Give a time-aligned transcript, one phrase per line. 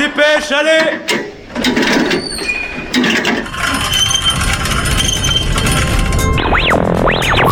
[0.00, 0.98] dépêche, allez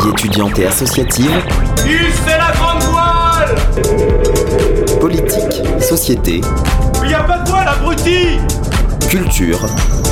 [0.03, 1.42] Vie étudiante et associative,
[1.76, 3.54] c'est la grande voile
[4.98, 6.40] politique, société,
[7.03, 8.38] Mais y a pas de voile, abruti
[9.10, 9.60] culture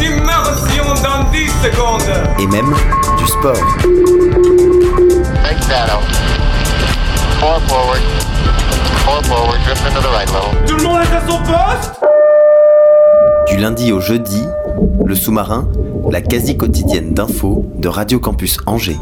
[0.00, 2.02] Immersion dans 10 secondes
[2.38, 2.74] et même
[3.16, 3.54] du sport.
[5.42, 6.04] Take that out.
[7.40, 8.02] Four forward.
[9.04, 9.58] Four forward.
[9.64, 10.66] Drift into the right level.
[10.66, 12.05] Tout le monde est à son poste
[13.56, 14.42] Du lundi au jeudi,
[15.02, 15.66] le sous-marin,
[16.10, 18.98] la quasi quotidienne d'infos de Radio Campus Angers.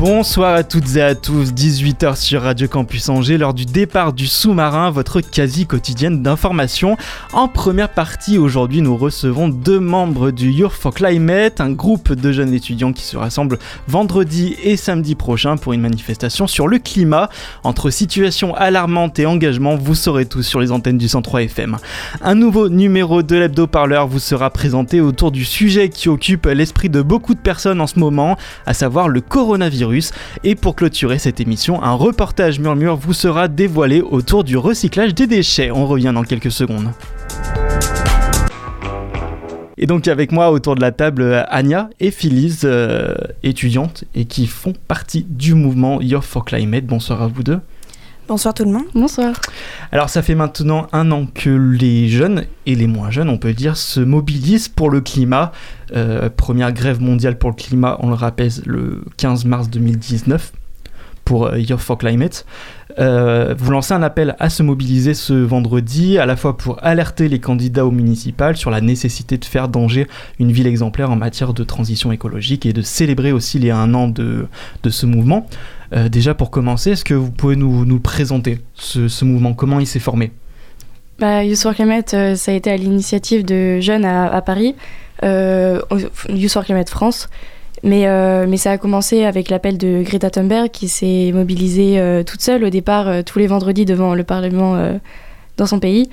[0.00, 4.26] Bonsoir à toutes et à tous, 18h sur Radio Campus Angers, lors du départ du
[4.26, 6.96] sous-marin, votre quasi quotidienne d'information.
[7.34, 12.32] En première partie, aujourd'hui, nous recevons deux membres du Youth for Climate, un groupe de
[12.32, 17.28] jeunes étudiants qui se rassemblent vendredi et samedi prochain pour une manifestation sur le climat.
[17.62, 21.76] Entre situation alarmante et engagement, vous saurez tous sur les antennes du 103 FM.
[22.22, 27.02] Un nouveau numéro de l'hebdo-parleur vous sera présenté autour du sujet qui occupe l'esprit de
[27.02, 29.89] beaucoup de personnes en ce moment, à savoir le coronavirus.
[30.44, 35.26] Et pour clôturer cette émission, un reportage murmure vous sera dévoilé autour du recyclage des
[35.26, 35.70] déchets.
[35.70, 36.90] On revient dans quelques secondes.
[39.76, 44.26] Et donc avec moi autour de la table euh, Anya et Phyllis, euh, étudiantes et
[44.26, 46.84] qui font partie du mouvement Youth for Climate.
[46.84, 47.60] Bonsoir à vous deux.
[48.30, 48.84] Bonsoir tout le monde.
[48.94, 49.32] Bonsoir.
[49.90, 53.54] Alors ça fait maintenant un an que les jeunes et les moins jeunes, on peut
[53.54, 55.50] dire, se mobilisent pour le climat.
[55.96, 60.52] Euh, première grève mondiale pour le climat, on le rappelle, le 15 mars 2019
[61.30, 62.44] pour euh, Youth for Climate.
[62.98, 67.28] Euh, vous lancez un appel à se mobiliser ce vendredi, à la fois pour alerter
[67.28, 70.08] les candidats aux municipales sur la nécessité de faire d'Angers
[70.40, 74.08] une ville exemplaire en matière de transition écologique et de célébrer aussi les un an
[74.08, 74.48] de,
[74.88, 75.46] ce mouvement.
[75.92, 79.54] Euh, déjà pour commencer, est-ce que vous pouvez nous, présenter ce, mouvement?
[79.54, 80.32] Comment il s'est formé?
[81.20, 84.74] Bah, Youth for Climate, ça a été à l'initiative de jeunes à, à Paris,
[85.22, 85.80] euh,
[86.28, 87.28] Youth for Climate France.
[87.82, 92.22] Mais, euh, mais ça a commencé avec l'appel de Greta Thunberg qui s'est mobilisée euh,
[92.22, 94.76] toute seule au départ euh, tous les vendredis devant le Parlement
[95.56, 96.10] dans son pays.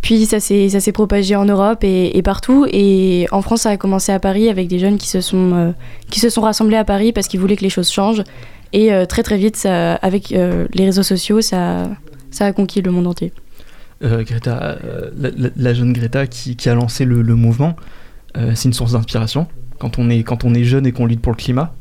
[0.00, 2.66] Puis ça s'est propagé en Europe et, partout.
[2.70, 5.74] Et en France, ça a commencé à Paris avec des jeunes qui se sont,
[6.08, 8.24] qui se sont rassemblés à Paris parce qu'ils voulaient que les choses changent.
[8.72, 11.90] Et très très vite, avec les réseaux sociaux, ça,
[12.30, 13.30] ça a conquis le monde entier.
[14.00, 14.78] Greta,
[15.56, 17.76] la, jeune Greta qui, a lancé le, mouvement,
[18.34, 19.46] c'est une source d'inspiration
[19.78, 21.72] quand on est quand on est jeune et qu'on lutte pour le climat.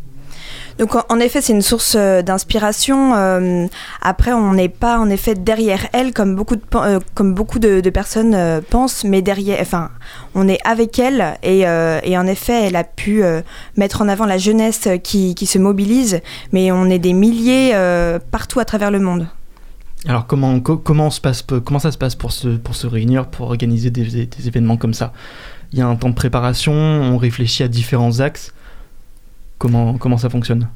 [0.80, 3.14] Donc en, effet, c'est une source euh, d'inspiration.
[3.14, 3.68] euh,
[4.02, 7.82] après, on n'est pas en effet derrière elle comme beaucoup de, euh, comme beaucoup de,
[7.82, 9.90] de personnes euh, pensent, mais derrière, enfin,
[10.36, 13.42] on est avec elle et, euh, et en effet, elle a pu euh,
[13.76, 16.22] mettre en avant la jeunesse qui, qui se mobilise,
[16.54, 19.28] mais on est des milliers euh, partout à travers le monde.
[20.08, 23.28] Alors comment co- comment se passe comment ça se passe pour se pour se réunir
[23.28, 25.12] pour organiser des événements comme ça?
[25.74, 28.54] Il y a un temps de préparation, on réfléchit à différents axes.
[29.58, 30.68] Comment comment ça fonctionne?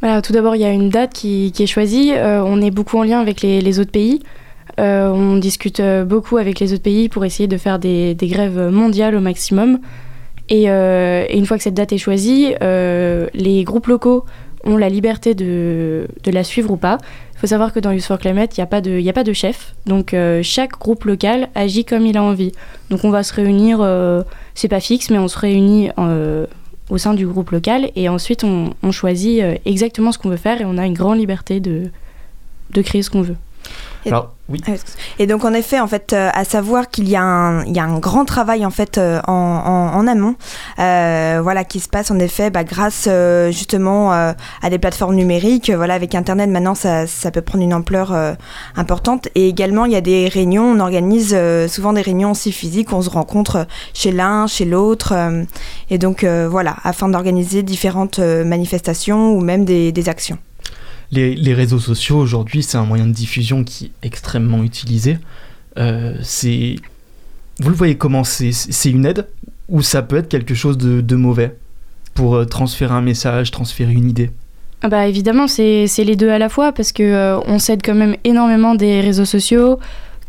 [0.00, 2.12] Voilà, tout d'abord, il y a une date qui, est choisie.
[2.12, 4.20] Euh, on est beaucoup en lien avec les, autres pays.
[4.78, 8.70] Euh, on discute euh, beaucoup avec les autres pays pour essayer de faire des, grèves
[8.70, 9.80] mondiales au maximum.
[10.48, 14.24] Et, une fois que cette date est choisie, les groupes locaux
[14.68, 16.98] ont la liberté de, la suivre ou pas.
[17.34, 19.74] Il faut savoir que dans Youth for Climate, il n'y a, pas de- chef.
[19.86, 22.52] Donc euh, chaque groupe local agit comme il a envie.
[22.90, 24.22] Donc on va se réunir, euh,
[24.54, 26.46] c'est pas fixe, mais on se réunit euh,
[26.90, 30.60] au sein du groupe local et ensuite on, choisit euh, exactement ce qu'on veut faire
[30.60, 31.90] et on a une grande liberté de
[32.82, 33.36] créer ce qu'on veut.
[34.04, 34.62] Et- Alors oui.
[35.18, 37.80] Et donc en effet, en fait, euh, à savoir qu'il y, a un- il y
[37.80, 40.36] a un grand travail en fait euh, en, en- en amont,
[40.78, 43.08] euh, voilà, qui se passe en effet bah, grâce
[43.50, 44.34] justement à
[44.70, 45.70] des plateformes numériques.
[45.70, 48.14] Voilà, avec Internet maintenant, ça, ça peut prendre une ampleur
[48.76, 49.28] importante.
[49.34, 50.64] Et également, il y a des réunions.
[50.64, 51.36] On organise
[51.68, 52.92] souvent des réunions aussi physiques.
[52.92, 55.12] On se rencontre chez l'un, chez l'autre,
[55.90, 60.38] et donc voilà, afin d'organiser différentes manifestations ou même des, des actions.
[61.10, 65.18] Les, réseaux sociaux aujourd'hui, c'est un moyen de diffusion qui est extrêmement utilisé.
[65.78, 66.14] Euh,
[67.60, 68.24] vous le voyez comment?
[68.24, 69.26] C'est une aide
[69.68, 71.56] ou ça peut être quelque chose de, mauvais
[72.14, 74.30] pour euh, transférer un message, transférer une idée?
[74.82, 77.80] Ah bah évidemment, c'est c'est les deux à la fois parce que euh, on s'aide
[77.84, 79.80] quand même énormément des réseaux sociaux,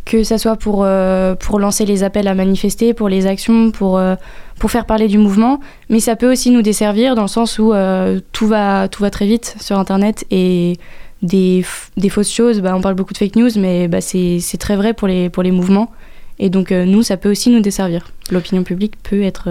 [0.06, 3.98] que ça soit pour, euh, pour lancer les appels à manifester, pour les actions, pour,
[3.98, 4.16] euh,
[4.58, 5.60] pour faire parler du mouvement,
[5.90, 9.10] mais ça peut aussi nous desservir dans le sens où euh, tout, va, tout va
[9.10, 10.78] très vite sur Internet et
[11.22, 11.64] des,
[11.98, 14.94] des fausses choses, bah, on parle beaucoup de fake news, mais bah, c'est très vrai
[14.94, 15.92] pour les, pour les mouvements.
[16.40, 18.08] Et donc nous, ça peut aussi nous desservir.
[18.32, 19.50] L'opinion publique peut être,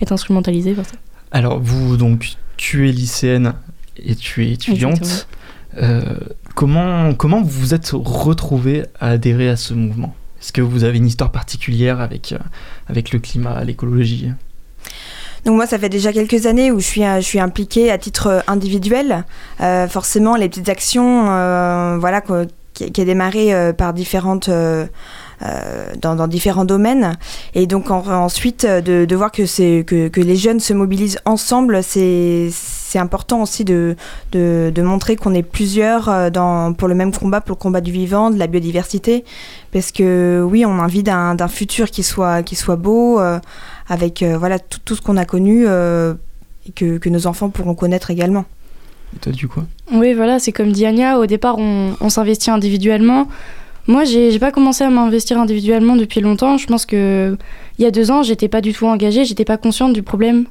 [0.00, 0.92] être instrumentalisée par ça.
[1.32, 3.54] Alors vous donc tu es lycéenne
[3.96, 5.26] et tu es étudiante.
[6.58, 10.14] Euh, comment comment vous vous êtes retrouvée à adhérer à ce mouvement?
[10.40, 12.38] Est-ce que vous avez une histoire particulière avec, euh,
[12.88, 14.30] avec le climat, l'écologie?
[15.44, 18.44] Donc moi, ça fait déjà quelques années où je suis, je suis impliquée à titre
[18.46, 19.24] individuel.
[19.60, 22.20] Euh, forcément, les petites actions, euh, voilà,
[22.74, 24.50] qui, qui, a démarré euh, par différentes
[25.42, 27.16] euh, dans, différents domaines.
[27.54, 32.48] Et donc ensuite, euh, de, voir que, que, que, les jeunes se mobilisent ensemble, c'est,
[32.88, 33.96] c'est important aussi de,
[34.32, 37.82] de, de montrer qu'on est plusieurs euh, dans, pour le même combat, pour le combat
[37.82, 39.24] du vivant, de la biodiversité.
[39.72, 43.38] Parce que oui, on a envie d'un, d'un futur qui soit, qui soit beau, euh,
[43.88, 47.74] avec euh, voilà, tout, tout, ce qu'on a connu et que, que nos enfants pourront
[47.74, 48.46] connaître également.
[49.14, 49.60] Et toi, du coup?
[49.92, 53.28] Oui, voilà, c'est comme dit Anya, au départ, on, on s'investit individuellement.
[53.86, 56.56] Moi, j'ai pas commencé à m'investir individuellement depuis longtemps.
[56.56, 57.36] Je pense que
[57.78, 60.46] il y a deux ans, j'étais pas du tout engagée, j'étais pas consciente du problème.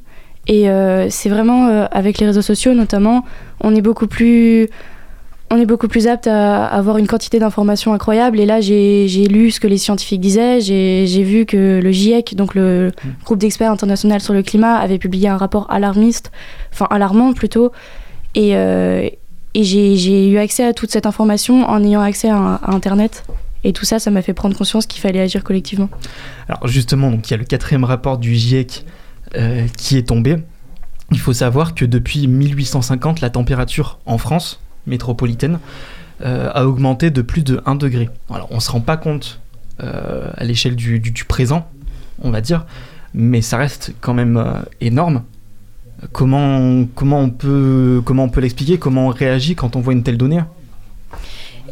[0.47, 3.25] Et euh, c'est vraiment euh, avec les réseaux sociaux, notamment,
[3.61, 4.69] on est beaucoup plus
[5.49, 8.37] on est beaucoup plus apte à avoir une quantité d'informations incroyables.
[8.39, 10.59] Et là, j'ai lu ce que les scientifiques disaient.
[10.59, 12.91] J'ai vu que le GIEC, donc le
[13.23, 16.31] groupe d'experts international sur le climat, avait publié un rapport alarmiste,
[16.73, 17.71] enfin alarmant plutôt.
[18.35, 19.07] Et, euh,
[19.53, 23.23] et j'ai eu accès à toute cette information en ayant accès à, à Internet.
[23.63, 25.89] Et tout ça, ça m'a fait prendre conscience qu'il fallait agir collectivement.
[26.49, 28.85] Alors justement, donc il y a le quatrième rapport du GIEC
[29.35, 30.37] euh, qui est tombé.
[31.11, 35.59] Il faut savoir que depuis 1850, la température en France métropolitaine
[36.21, 38.09] euh, a augmenté de plus de 1 degré.
[38.29, 39.39] Alors on ne se rend pas compte
[39.81, 41.67] euh, à l'échelle du, présent,
[42.21, 42.65] on va dire,
[43.13, 44.43] mais ça reste quand même
[44.81, 45.23] énorme.
[46.11, 48.77] Comment, comment on peut, comment on peut l'expliquer?
[48.77, 50.41] Comment on réagit quand on voit une telle donnée?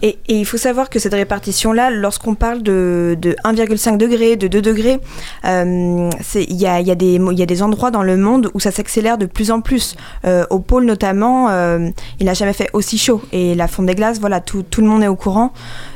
[0.05, 4.61] Et, il faut savoir que cette répartition-là, lorsqu'on parle de, de 1,5 degré, de 2
[4.61, 4.99] degrés,
[5.43, 9.95] il y a, des endroits dans le monde où ça s'accélère de plus en plus.
[10.25, 13.21] Euh, au pôle notamment, euh, il n'a jamais fait aussi chaud.
[13.31, 15.53] Et la fonte des glaces, voilà, tout le monde est au courant.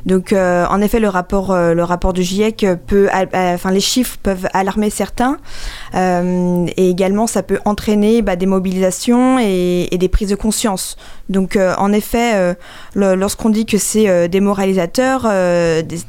[0.09, 4.17] Donc, euh, en effet, le rapport, euh, le rapport du GIEC peut, enfin, les chiffres
[4.23, 5.37] peuvent alarmer certains.
[5.93, 10.97] Euh, et également, ça peut entraîner bah, des mobilisations et, et, des prises de conscience.
[11.29, 12.55] Donc, en effet,
[12.95, 15.27] lorsqu'on dit que c'est démoralisateur,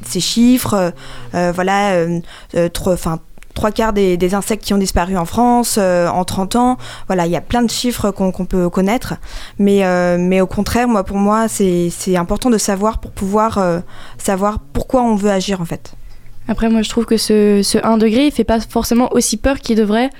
[0.06, 0.94] ces chiffres,
[1.32, 2.06] voilà,
[2.72, 3.18] trop, enfin,
[3.54, 6.76] trois quarts des, insectes qui ont disparu en France euh, en 30 ans.
[7.06, 9.14] Voilà, il y a plein de chiffres qu'on qu peut connaître.
[9.58, 13.80] Mais, euh, mais au contraire, moi, pour moi, c'est important de savoir pour pouvoir euh,
[14.18, 15.94] savoir pourquoi on veut agir en fait.
[16.48, 19.58] Après, moi, je trouve que ce, ce 1 degré, il fait pas forcément aussi peur
[19.58, 20.10] qu'il devrait.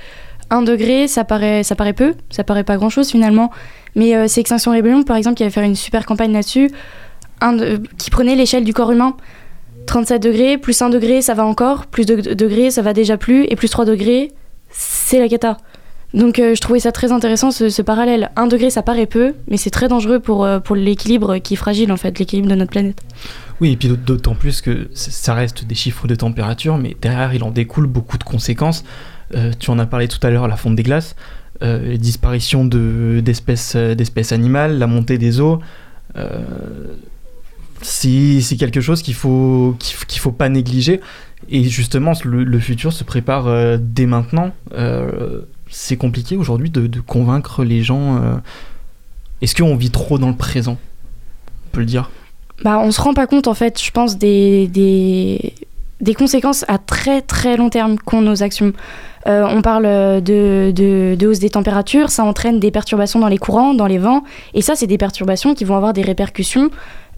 [0.51, 3.51] 1 degré, ça paraît, ça paraît peu, ça paraît pas grand chose finalement.
[3.97, 6.71] Mais c'est Extinction Rébellion, par exemple, qui avait fait une super campagne là-dessus,
[7.99, 9.17] qui prenait l'échelle du corps humain.
[9.91, 13.45] 37 degrés, plus 1 degré, ça va encore, plus 2 degrés, ça va déjà plus,
[13.49, 14.31] et plus 3 degrés,
[14.71, 15.57] c'est la cata.
[16.15, 18.31] Donc euh, je trouvais ça très intéressant ce, parallèle.
[18.37, 21.57] 1 degré, ça paraît peu, mais c'est très dangereux pour, euh, pour l'équilibre qui est
[21.57, 23.03] fragile en fait, l'équilibre de notre planète.
[23.61, 27.43] Oui, et puis d'autant plus que ça reste des chiffres de température, mais derrière il
[27.43, 28.85] en découle beaucoup de conséquences.
[29.35, 31.17] Euh, tu en as parlé tout à l'heure, la fonte des glaces,
[31.65, 35.59] euh, disparition d'espèces de, d'espèces animales, la montée des eaux.
[37.83, 41.01] C'est quelque chose qu'il faut qu'il faut pas négliger.
[41.49, 44.53] Et justement le, futur se prépare euh, dès maintenant.
[44.75, 48.37] Euh, c'est compliqué aujourd'hui de, convaincre les gens euh...
[49.41, 50.77] est-ce qu'on vit trop dans le présent?
[51.67, 52.11] On peut le dire.
[52.63, 53.81] Bah on se rend pas compte en fait.
[53.83, 58.73] Je pense des, des, conséquences à très très long terme qu'ont nos actions.
[59.27, 63.87] On parle de, de, hausse des températures, ça entraîne des perturbations dans les courants, dans
[63.87, 66.71] les vents, et ça, c'est des perturbations qui vont avoir des répercussions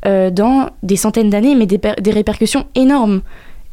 [0.06, 3.22] euh, dans des centaines d'années, mais des, répercussions énormes.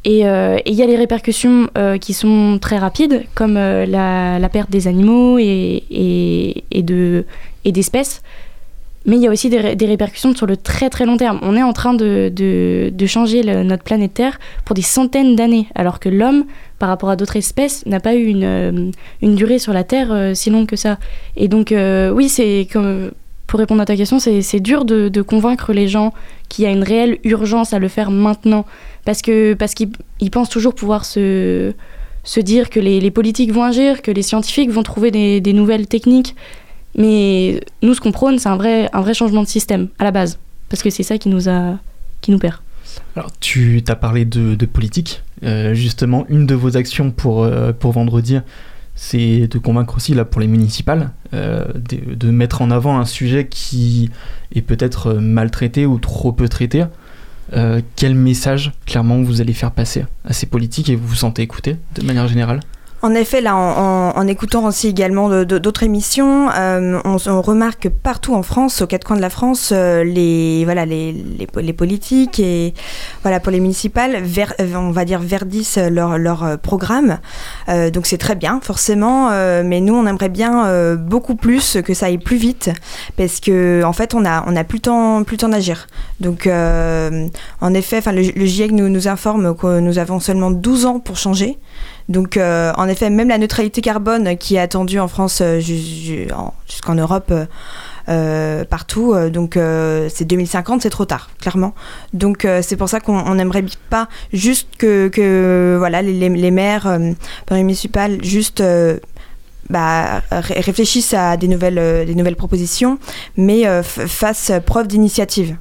[0.05, 4.49] Et il euh, y a les répercussions euh, qui sont très rapides, comme euh, la,
[4.49, 5.83] perte des animaux et,
[7.65, 8.21] d'espèces.
[9.05, 11.39] Mais il y a aussi des, répercussions sur le très très long terme.
[11.41, 16.09] On est en train de, changer notre planète Terre pour des centaines d'années, alors que
[16.09, 16.45] l'homme,
[16.79, 20.49] par rapport à d'autres espèces, n'a pas eu une, durée sur la Terre euh, si
[20.49, 20.97] longue que ça.
[21.35, 23.11] Et donc, euh, oui, c'est comme
[23.49, 26.13] pour répondre à ta question, c'est dur de, convaincre les gens
[26.49, 28.63] qu'il y a une réelle urgence à le faire maintenant.
[29.05, 29.57] Parce qu'ils
[30.31, 31.73] pensent toujours pouvoir se,
[32.37, 36.35] dire que les, politiques vont agir, que les scientifiques vont trouver des, nouvelles techniques.
[36.95, 40.37] Mais nous, ce qu'on prône, c'est un vrai, changement de système, à la base.
[40.69, 41.41] Parce que c'est ça qui nous,
[42.37, 42.57] perd.
[43.15, 45.23] Alors, tu as parlé de, politique.
[45.41, 48.37] Euh, justement, une de vos actions pour, euh, pour vendredi,
[49.01, 53.47] c'est de convaincre aussi là pour les municipales euh, de, mettre en avant un sujet
[53.47, 54.09] qui
[54.53, 56.83] est peut-être maltraité ou trop peu traité.
[57.53, 61.41] Euh, quel message clairement vous allez faire passer à ces politiques et vous vous sentez
[61.41, 62.59] écouté de manière générale?
[63.01, 68.43] En effet, là, en, écoutant aussi également d'autres émissions, euh, on, remarque que partout en
[68.43, 72.73] France, aux quatre coins de la France, euh, les, voilà, les, les, politiques et
[73.21, 74.21] voilà, pour les municipales,
[74.75, 77.19] on va dire verdissent leur, leur programme.
[77.67, 79.29] donc c'est très bien, forcément,
[79.63, 82.69] mais nous, on aimerait bien beaucoup plus que ça aille plus vite
[83.17, 85.87] parce que en fait, on a, on a plus le temps, plus temps d'agir.
[86.19, 90.99] Donc, en effet, le, le GIEC nous, nous informe que nous avons seulement 12 ans
[90.99, 91.57] pour changer.
[92.09, 96.95] Donc, euh, en effet, même la neutralité carbone qui est attendue en France euh, jusqu'en
[96.95, 97.31] Europe,
[98.09, 99.59] euh, partout, donc
[100.09, 101.75] c'est 2050, c'est trop tard, clairement.
[102.13, 106.97] Donc, c'est pour ça qu'on n'aimerait pas juste que, voilà, les, les maires,
[107.51, 108.63] les municipales, juste
[109.69, 112.97] bah, réfléchissent à des nouvelles, des nouvelles propositions,
[113.37, 115.55] mais fassent preuve d'initiative.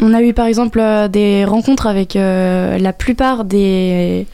[0.00, 4.26] On a eu par exemple des rencontres avec la plupart des,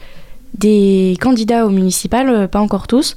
[0.57, 3.15] des candidats au municipal, euh, pas encore tous.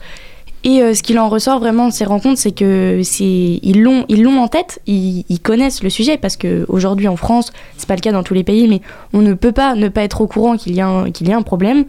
[0.64, 4.22] Et euh, ce qu'il en ressort vraiment de ces rencontres, c'est que ils l'ont ils
[4.22, 8.00] l'ont en tête, ils, connaissent le sujet parce que aujourd'hui en France, c'est pas le
[8.00, 8.80] cas dans tous les pays, mais
[9.12, 11.32] on ne peut pas ne pas être au courant qu'il y a un, qu'il y
[11.32, 11.84] a un problème.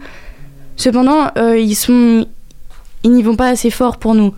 [0.76, 2.26] Cependant, euh, ils sont
[3.02, 4.34] ils n'y vont pas assez fort pour nous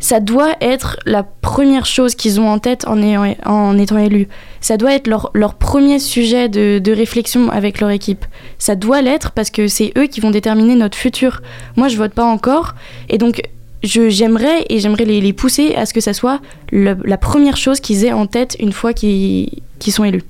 [0.00, 4.28] ça doit être la première chose qu'ils ont en tête en, étant élus.
[4.60, 8.24] Ça doit être leur, premier sujet de, réflexion avec leur équipe.
[8.58, 11.42] Ça doit l'être parce que c'est eux qui vont déterminer notre futur.
[11.76, 12.74] Moi, je vote pas encore.
[13.08, 13.42] Et donc,
[13.82, 16.40] j'aimerais et j'aimerais les, pousser à ce que ça soit
[16.70, 19.50] la première chose qu'ils aient en tête une fois qu'ils
[19.88, 20.24] sont élus.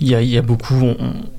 [0.00, 0.96] Il y, a, beaucoup, on,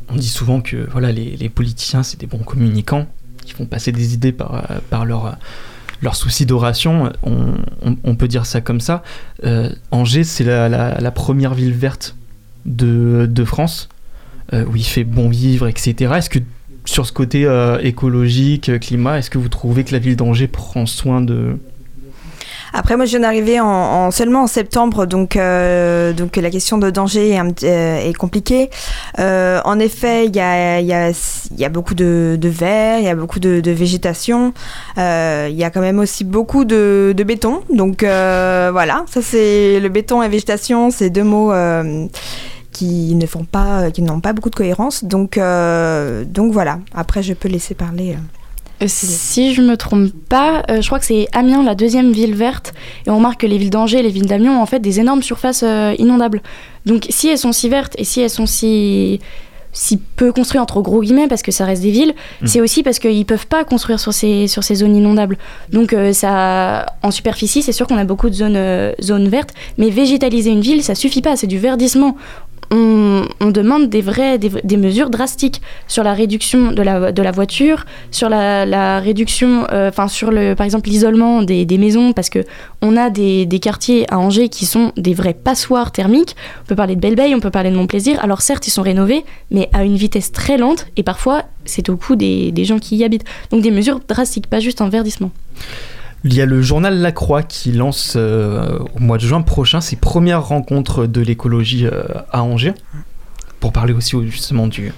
[0.09, 3.07] on, dit souvent que voilà, les, les politiciens, c'est des bons communicants
[3.45, 5.37] qui font passer des idées par, par leur
[6.01, 9.03] leur souci d'oration, on, peut dire ça comme ça.
[9.43, 12.15] Euh, Angers, c'est la, première ville verte
[12.65, 13.89] de, France,
[14.53, 16.13] euh, où il fait bon vivre, etc.
[16.17, 16.39] Est-ce que
[16.85, 20.85] sur ce côté euh, écologique, climat, est-ce que vous trouvez que la ville d'Angers prend
[20.85, 21.57] soin de,
[22.73, 26.89] après, moi, je viens d'arriver en, seulement en septembre, donc, euh, donc la question de
[26.89, 28.69] danger est, euh, compliquée.
[29.19, 31.11] Euh, en effet, il y a, y, a,
[31.57, 34.53] y a, beaucoup de, de verre, il y a beaucoup de, végétation.
[34.97, 37.61] Il y a quand même aussi beaucoup de, de béton.
[37.73, 41.51] Donc voilà, ça c'est le béton et végétation, c'est deux mots
[42.71, 45.03] qui ne font pas, qui n'ont pas beaucoup de cohérence.
[45.03, 46.79] Donc, donc voilà.
[46.93, 48.15] Après, je peux laisser parler.
[48.81, 52.35] Euh, si je me trompe pas, euh, je crois que c'est Amiens, la deuxième ville
[52.35, 52.73] verte,
[53.05, 54.99] et on remarque que les villes d'Angers et les villes d'Amiens ont en fait des
[54.99, 56.41] énormes surfaces euh, inondables.
[56.85, 59.19] Donc si elles sont si vertes et si elles sont si
[59.71, 62.47] si peu construites entre gros guillemets parce que ça reste des villes, mmh.
[62.47, 65.37] c'est aussi parce qu'ils peuvent pas construire sur ces sur ces zones inondables.
[65.71, 70.49] Donc ça en superficie, c'est sûr qu'on a beaucoup de zones zones vertes, mais végétaliser
[70.49, 72.15] une ville, ça suffit pas, c'est du verdissement
[72.71, 77.85] on, demande des, vrais, des, mesures drastiques sur la réduction de la, de la voiture,
[78.11, 82.43] sur la, réduction, euh, enfin sur le, par exemple l'isolement des, maisons, parce que
[82.81, 86.35] on a des, quartiers à Angers qui sont des vrais passoires thermiques.
[86.63, 88.23] On peut parler de Belle-Beille, on peut parler de Montplaisir.
[88.23, 91.97] Alors certes, ils sont rénovés, mais à une vitesse très lente, et parfois c'est au
[91.97, 93.25] coût des, des gens qui y habitent.
[93.51, 95.31] Donc des mesures drastiques, pas juste un verdissement.
[96.25, 99.79] Il y a le journal La Croix qui lance euh, au mois de juin prochain
[99.79, 102.73] ses premières rencontres de l'écologie euh, à Angers,
[103.61, 104.91] pour parler aussi justement du,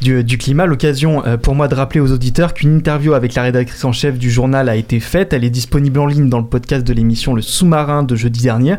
[0.00, 0.66] du, climat.
[0.66, 4.18] L'occasion euh, pour moi de rappeler aux auditeurs qu'une interview avec la rédactrice en chef
[4.18, 5.32] du journal a été faite.
[5.32, 8.76] Elle est disponible en ligne dans le podcast de l'émission Le Sous-marin de jeudi dernier.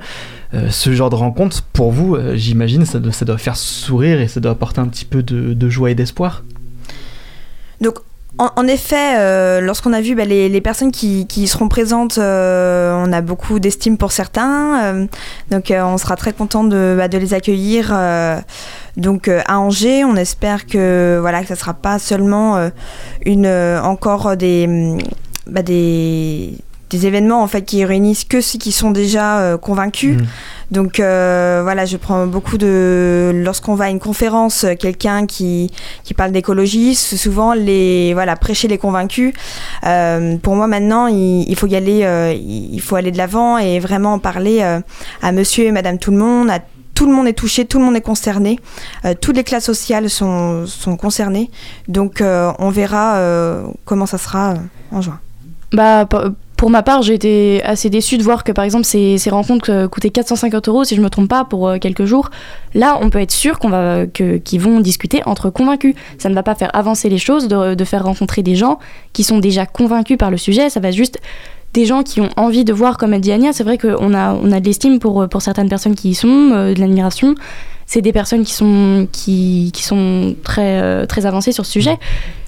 [0.69, 4.51] ce genre de rencontre, pour vous, j'imagine, ça, ça, doit faire sourire et ça doit
[4.51, 6.43] apporter un petit peu de, de joie et d'espoir.
[7.81, 7.99] Donc
[8.39, 13.21] en, effet, euh, lorsqu'on a vu bah, les, personnes qui, seront présentes, euh, on a
[13.21, 14.83] beaucoup d'estime pour certains.
[14.83, 15.05] Euh,
[15.51, 17.95] donc on sera très content de, bah, les accueillir.
[18.97, 22.69] donc à Angers, on espère que voilà que ça sera pas seulement
[23.23, 24.97] une encore des
[25.45, 26.57] bah, des
[26.91, 30.17] événements en fait qui réunissent que ceux qui sont déjà convaincus.
[30.17, 30.25] Mmh.
[30.73, 35.71] Donc euh, voilà, je prends beaucoup de lorsqu'on va à une conférence, euh, quelqu'un qui,
[36.03, 39.33] qui parle d'écologie, souvent les voilà prêcher les convaincus.
[39.83, 41.99] pour moi maintenant, il, faut y aller,
[42.35, 44.63] il faut aller de l'avant et vraiment parler
[45.21, 46.49] à Monsieur et Madame tout le monde,
[46.95, 48.59] tout le monde est touché, tout le monde est concerné,
[49.21, 51.51] toutes les classes sociales sont, sont concernées.
[51.87, 53.19] Donc on verra
[53.85, 54.55] comment ça sera
[54.91, 55.19] en juin.
[55.71, 56.07] Bah,
[56.57, 59.87] pour ma part, j'ai été assez déçue de voir que par exemple ces, rencontres euh,
[59.87, 62.29] coûtaient 450 euros, si je me trompe pas, pour euh, quelques jours.
[62.73, 65.95] Là, on peut être sûr qu'on va, qu'ils vont discuter entre convaincus.
[66.17, 68.79] Ça ne va pas faire avancer les choses de, faire rencontrer des gens
[69.11, 70.69] qui sont déjà convaincus par le sujet.
[70.69, 71.19] Ça va juste
[71.73, 74.33] des gens qui ont envie de voir, comme elle dit Ania, c'est vrai qu'on a,
[74.33, 77.35] on a de l'estime pour, pour certaines personnes qui y sont, euh, de l'admiration.
[77.87, 81.97] C'est des personnes qui sont, qui, qui sont très, très avancées sur ce sujet.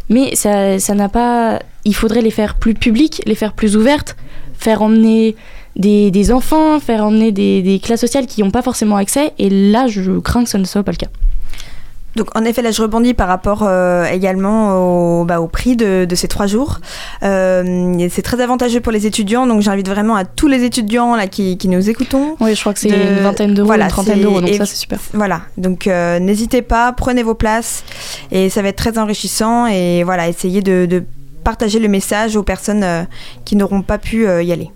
[0.10, 1.60] mais ça ça n'a pas.
[1.86, 4.16] Il faudrait les faire plus publiques, les faire plus ouvertes,
[4.58, 5.36] faire emmener
[5.76, 9.34] des, des enfants, faire emmener des, des classes sociales qui n'ont pas forcément accès.
[9.40, 11.08] Et là, je crains que ce ne soit pas le cas.
[12.16, 16.06] Donc en effet, là je rebondis par rapport euh, également au, bah, au prix de,
[16.06, 16.80] de ces trois jours.
[17.24, 21.28] Euh, c'est très avantageux pour les étudiants, donc j'invite vraiment à tous les étudiants là
[21.28, 22.38] qui, qui nous écoutons.
[22.40, 24.58] Oui, je crois que c'est De- une vingtaine d'euros, voilà, une trentaine d'euros, donc et-
[24.58, 24.98] ça c'est super.
[25.14, 27.84] Voilà, donc euh, n'hésitez pas, prenez vos places
[28.32, 31.04] et ça va être très enrichissant et voilà, essayez de, de
[31.46, 33.04] partager le message aux personnes euh,
[33.46, 34.70] qui n'auront pas pu euh, y aller.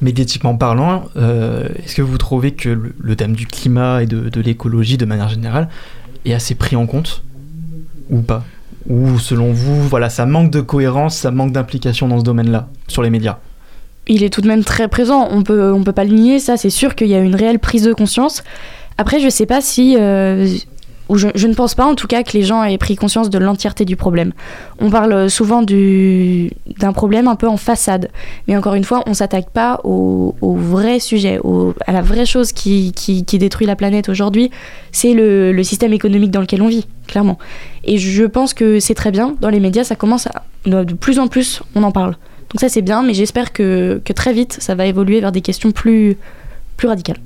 [0.00, 4.28] Médiatiquement parlant, euh, est-ce que vous trouvez que le, le thème du climat et de,
[4.28, 5.68] de l'écologie de manière générale
[6.24, 7.22] est assez pris en compte
[8.10, 8.42] ou pas?
[8.88, 13.02] Ou selon vous, voilà, ça manque de cohérence, ça manque d'implication dans ce domaine-là, sur
[13.02, 13.36] les médias?
[14.06, 15.28] Il est tout de même très présent.
[15.30, 17.58] On peut, on peut pas le nier, ça, c'est sûr qu'il y a une réelle
[17.58, 18.42] prise de conscience.
[18.96, 19.96] Après, je sais pas si.
[19.98, 20.48] euh,
[21.08, 23.38] ou je, ne pense pas en tout cas que les gens aient pris conscience de
[23.38, 24.32] l'entièreté du problème.
[24.78, 28.10] On parle souvent du- d'un problème un peu en façade.
[28.46, 31.40] Mais encore une fois, on s'attaque pas au, vrai sujet,
[31.86, 32.92] à la vraie chose qui,
[33.32, 34.50] détruit la planète aujourd'hui.
[34.92, 37.38] C'est le, système économique dans lequel on vit, clairement.
[37.84, 39.34] Et je pense que c'est très bien.
[39.40, 40.44] Dans les médias, ça commence à.
[40.66, 42.16] De plus en plus, on en parle.
[42.50, 45.70] Donc ça c'est bien, mais j'espère que, très vite ça va évoluer vers des questions
[45.70, 46.16] plus
[46.82, 47.18] radicales.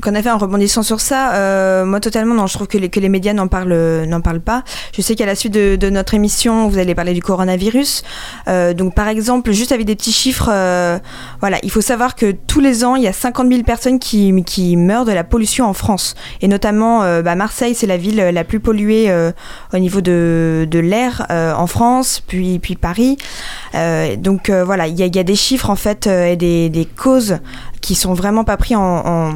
[0.00, 2.88] Donc en effet, en rebondissant sur ça, euh, moi totalement, non, je trouve que les,
[2.88, 4.62] que les médias n'en parlent, euh, n'en parlent pas.
[4.96, 8.04] Je sais qu'à la suite de, de notre émission, vous allez parler du coronavirus.
[8.46, 11.00] Euh, donc par exemple, juste avec des petits chiffres, euh,
[11.40, 14.32] voilà, il faut savoir que tous les ans, il y a 50 000 personnes qui,
[14.44, 16.14] qui meurent de la pollution en France.
[16.42, 19.32] Et notamment, euh, bah, Marseille, c'est la ville la plus polluée euh,
[19.74, 23.16] au niveau de, de l'air euh, en France, puis, puis Paris.
[23.74, 26.26] Euh, donc euh, voilà, il y, a- il y a des chiffres en fait euh,
[26.26, 27.38] et des, des causes
[27.80, 29.32] qui sont vraiment pas pris en,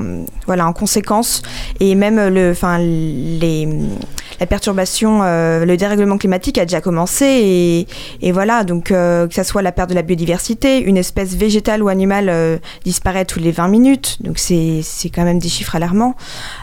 [0.46, 1.42] voilà en conséquence.
[1.80, 3.68] Et même le enfin les
[4.40, 7.86] la perturbation euh, le dérèglement climatique a déjà commencé et,
[8.26, 8.64] et voilà.
[8.64, 12.28] Donc euh, que ça soit la perte de la biodiversité une espèce végétale ou animale
[12.28, 14.18] euh, disparaît tous les 20 minutes.
[14.20, 14.82] Donc c'est
[15.14, 16.16] quand même des chiffres alarmants.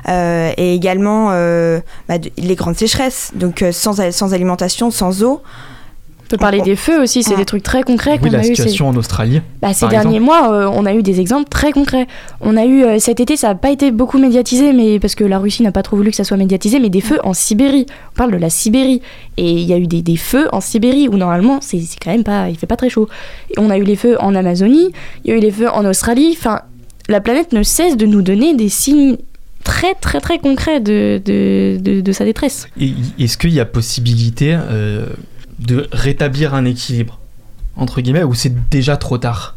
[0.08, 1.28] Et également
[2.08, 3.32] bah, les grandes sécheresses.
[3.36, 5.42] Donc sans sans alimentation sans eau
[6.30, 7.38] peut parler des feux aussi, c'est Ouais.
[7.38, 8.46] des trucs très concrets Oui, qu'on la a eu.
[8.46, 9.42] ces- situation en Australie.
[9.62, 12.08] Bah, ces derniers mois, euh, on a eu des exemples très concrets.
[12.40, 15.24] On a eu euh, cet été, ça n'a pas été beaucoup médiatisé, mais parce que
[15.26, 17.86] la Russie n'a pas trop voulu que ça soit médiatisé, mais des feux en Sibérie.
[18.14, 19.02] On parle de la Sibérie,
[19.38, 22.12] et il y a eu des, des feux en Sibérie où normalement c'est c'est quand
[22.12, 23.10] même pas, il fait pas très chaud.
[23.52, 24.90] Et on a eu les feux en Amazonie,
[25.26, 26.36] il y a eu les feux en Australie.
[26.38, 26.62] Enfin,
[27.08, 29.18] la planète ne cesse de nous donner des signes
[29.64, 32.68] très très très concrets de, de, de, de sa détresse.
[33.20, 35.06] Est-ce qu'il y a possibilité euh,
[35.60, 37.20] de rétablir un équilibre
[37.76, 39.56] entre guillemets ou c'est déjà trop tard?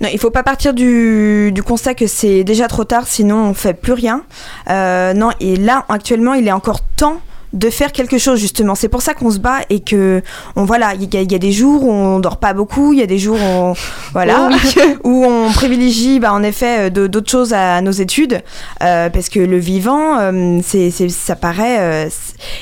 [0.00, 3.72] Non, il faut pas partir du, constat que c'est déjà trop tard, sinon on fait
[3.72, 4.24] plus rien.
[4.68, 7.20] Euh, non, et là actuellement, il est encore temps
[7.56, 8.74] de faire quelque chose justement.
[8.74, 10.22] C'est pour ça qu'on se bat et que
[10.56, 12.92] on voilà, il y, a- il y a des jours où on dort pas beaucoup,
[12.92, 13.74] il y a des jours où on,
[14.12, 14.48] voilà
[15.04, 18.42] où on privilégie bah, en effet euh, d'autres choses à, nos études
[18.82, 22.08] euh, parce que le vivant euh, c'est c'est- ça paraît euh,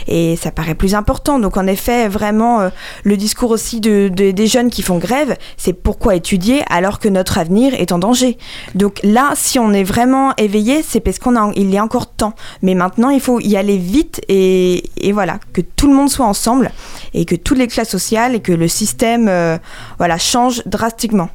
[0.09, 1.39] et ça paraît plus important.
[1.39, 2.71] Donc en effet vraiment
[3.03, 7.09] le discours aussi de, de- des jeunes qui font grève, c'est pourquoi étudier alors que
[7.09, 8.39] notre avenir est en danger?
[8.75, 12.07] Donc là, si on est vraiment éveillé, c'est parce qu'on a, il y a encore
[12.13, 12.35] temps.
[12.63, 16.27] Mais maintenant, il faut y aller vite et, et voilà, que tout le monde soit
[16.27, 16.71] ensemble
[17.13, 19.59] et que toutes les classes sociales et que le système, euh,
[19.99, 21.31] voilà, change drastiquement.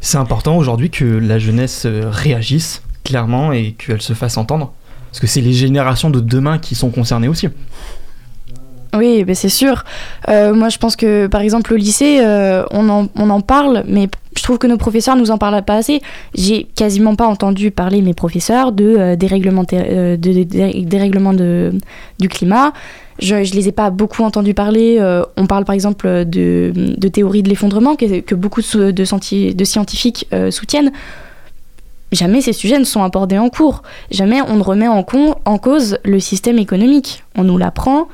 [0.00, 4.72] C'est important aujourd'hui que la jeunesse euh, réagisse clairement et qu'elle se fasse entendre.
[5.10, 7.48] Parce que c'est les générations de demain qui sont concernées aussi.
[8.96, 9.84] Oui, ben c'est sûr.
[10.28, 13.84] Euh, moi, je pense que, par exemple, au lycée, euh, on, en, on en parle,
[13.86, 16.00] mais je trouve que nos professeurs nous en parlent pas assez.
[16.34, 19.64] J'ai quasiment pas entendu parler mes professeurs de euh, dérèglement,
[21.34, 21.72] de,
[22.18, 22.72] du climat.
[23.18, 25.00] Je, je les ai pas beaucoup entendus parler.
[25.36, 26.72] On parle par exemple de,
[27.08, 30.92] théorie de l'effondrement que, que beaucoup de, senti- scientifiques soutiennent.
[32.12, 33.82] Jamais ces sujets ne sont abordés en cours.
[34.10, 37.24] Jamais on ne remet en, con- en cause le système économique.
[37.36, 38.06] On nous l'apprend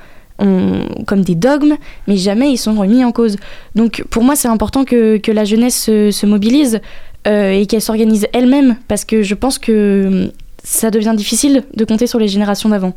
[1.06, 1.76] comme des dogmes,
[2.08, 3.36] mais jamais ils sont remis en cause.
[3.74, 6.80] Donc pour moi, c'est important que, la jeunesse se, se mobilise
[7.26, 10.32] euh, et qu'elle s'organise elle-même, parce que je pense que hum,
[10.64, 12.94] ça devient difficile de compter sur les générations d'avant.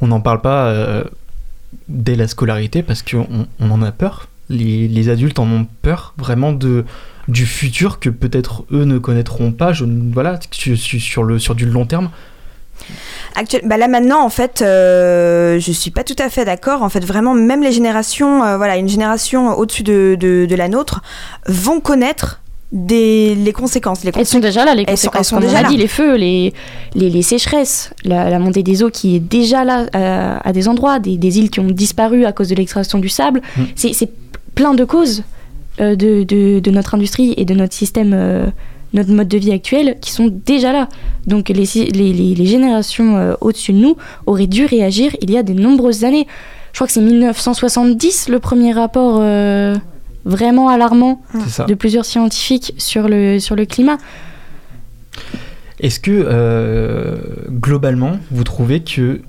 [0.00, 1.04] On n'en parle pas euh,
[1.88, 4.28] dès la scolarité parce qu'on on en a peur.
[4.48, 6.84] Les, adultes en ont peur vraiment de,
[7.28, 9.72] du futur que peut-être eux ne connaîtront pas.
[10.12, 12.10] Voilà, sur le, sur du long terme.
[13.34, 16.82] Actuel, bah là maintenant en fait, euh, je suis pas tout à fait d'accord.
[16.82, 20.68] En fait, vraiment, même les générations, euh, voilà, une génération au-dessus de, de, de la
[20.68, 21.00] nôtre,
[21.46, 22.40] vont connaître
[22.72, 24.02] des les conséquences.
[24.04, 25.18] Les Elles sont déjà là, les Elles sont- conséquences.
[25.18, 25.68] elles sont comme déjà on a là.
[25.68, 26.52] dit, les feux, les,
[26.94, 30.68] les, les sécheresses, la, la montée des eaux qui est déjà là euh, à des
[30.68, 33.40] endroits, des, des îles qui ont disparu à cause de l'extraction du sable.
[33.56, 33.62] Mm.
[33.76, 34.10] C'est c'est
[34.54, 35.22] plein de causes
[35.80, 38.46] euh, de, de, de notre industrie et de notre système, euh,
[38.92, 40.88] notre mode de vie actuel qui sont déjà là.
[41.26, 45.42] Donc les, les, les, générations euh, au-dessus de nous auraient dû réagir il y a
[45.42, 46.26] de nombreuses années.
[46.72, 49.76] Je crois que c'est 1970 le premier rapport euh,
[50.24, 51.22] vraiment alarmant
[51.66, 53.98] de plusieurs scientifiques sur le, sur le climat.
[55.80, 57.16] Est-ce que euh,
[57.50, 59.20] globalement, vous trouvez que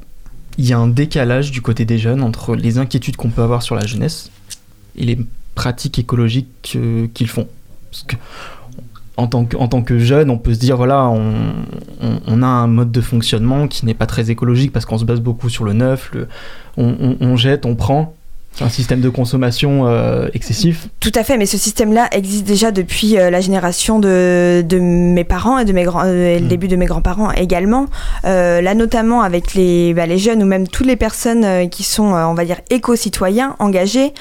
[0.60, 3.64] il y a un décalage du côté des jeunes entre les inquiétudes qu'on peut avoir
[3.64, 4.30] sur la jeunesse
[4.96, 5.18] et les
[5.56, 6.78] pratiques écologiques
[7.14, 7.48] qu'ils font?
[7.92, 8.16] Parce que
[9.18, 11.34] en tant que, en tant que jeune, on peut se dire voilà, on,
[12.02, 15.22] on- a un mode de fonctionnement qui n'est pas très écologique parce qu'on se base
[15.22, 16.28] beaucoup sur le neuf, le,
[16.78, 18.16] on- on jette, on prend.
[18.62, 20.88] Un système de consommation euh, excessif.
[21.00, 25.24] Tout à fait, mais ce système-là existe déjà depuis euh, la génération de, de mes
[25.24, 26.48] parents et de mes grands, euh, et le Mm.
[26.50, 27.88] début de mes grands-parents également.
[28.24, 32.34] Là, notamment avec les, bah, les jeunes ou même toutes les personnes qui sont, on
[32.34, 34.14] va dire, éco-citoyens engagés.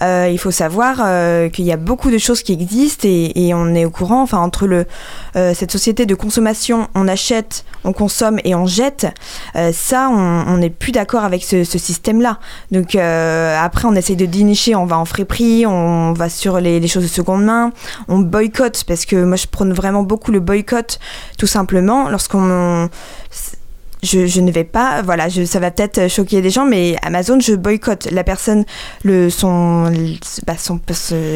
[0.00, 3.84] il faut savoir qu'il y a beaucoup de choses qui existent et, et on est
[3.84, 4.22] au courant.
[4.22, 4.86] Enfin, entre le
[5.34, 9.06] cette société de consommation, on achète, on consomme et on jette.
[9.72, 12.38] ça, on n'est plus d'accord avec ce, ce système-là.
[12.70, 16.78] Donc euh, après, on essaye de dénicher, on va en friperie, on va sur les,
[16.78, 17.72] les choses de seconde main,
[18.06, 21.00] on boycotte parce que moi je prône vraiment beaucoup le boycott,
[21.38, 22.08] tout simplement.
[22.08, 22.88] Lorsqu'on
[24.04, 27.40] je, je ne vais pas, voilà, je, ça va peut-être choquer des gens, mais Amazon,
[27.40, 28.08] je boycotte.
[28.12, 28.64] La personne,
[29.02, 30.78] le, son, le- bah, son,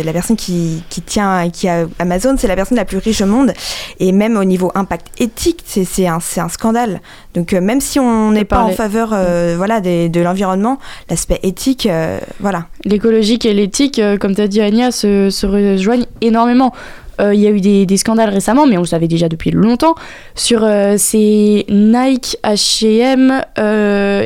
[0.04, 3.26] la personne qui, qui tient, qui a Amazon, c'est la personne la plus riche au
[3.26, 3.52] monde.
[3.98, 7.00] Et même au niveau impact éthique, c'est un, scandale.
[7.34, 10.78] Donc euh, même si on n'est pas en faveur, euh, voilà, des- de l'environnement,
[11.10, 12.66] l'aspect éthique, euh, voilà.
[12.84, 16.72] L'écologique et l'éthique, comme tu as dit Anya, se, se rejoignent énormément.
[17.20, 19.94] Euh, y a eu des, scandales récemment, mais on le savait déjà depuis longtemps,
[20.34, 23.42] sur euh, ces Nike, H&M,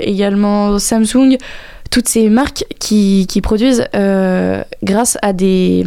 [0.02, 1.38] également Samsung,
[1.90, 5.84] toutes ces marques qui, produisent euh, grâce à des,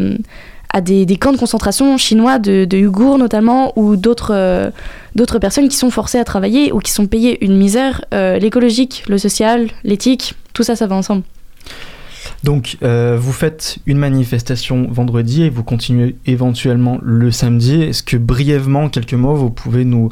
[1.20, 4.42] camps de concentration chinois de, de Ouïghours notamment, ou d'autres
[5.40, 8.04] personnes qui sont forcées à travailler ou qui sont payées une misère.
[8.12, 11.24] L'écologique, le social, l'éthique, tout ça, ça va ensemble.
[12.46, 17.82] Donc, euh, vous faites une manifestation vendredi et vous continuez éventuellement le samedi.
[17.82, 20.12] Est-ce que brièvement, en quelques mots, vous pouvez nous,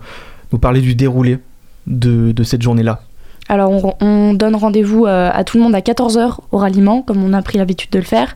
[0.52, 1.38] nous parler du déroulé
[1.86, 3.02] de, de cette journée-là?
[3.50, 7.24] Alors, on, on donne rendez-vous euh, à tout le monde à 14h au ralliement, comme
[7.24, 8.36] on a pris l'habitude de le faire.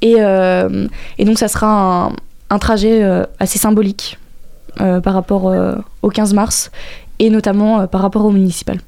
[0.00, 2.12] Et, euh, et donc, ça sera un,
[2.48, 4.18] un trajet euh, assez symbolique
[4.80, 5.54] euh, par rapport
[6.00, 6.70] au 15 mars
[7.18, 8.78] et notamment par rapport au municipal.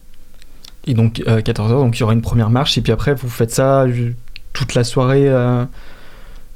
[0.87, 3.51] Et donc, 14h, donc il y aura une première marche et puis après, vous faites
[3.51, 3.85] ça
[4.59, 5.65] toute la soirée euh,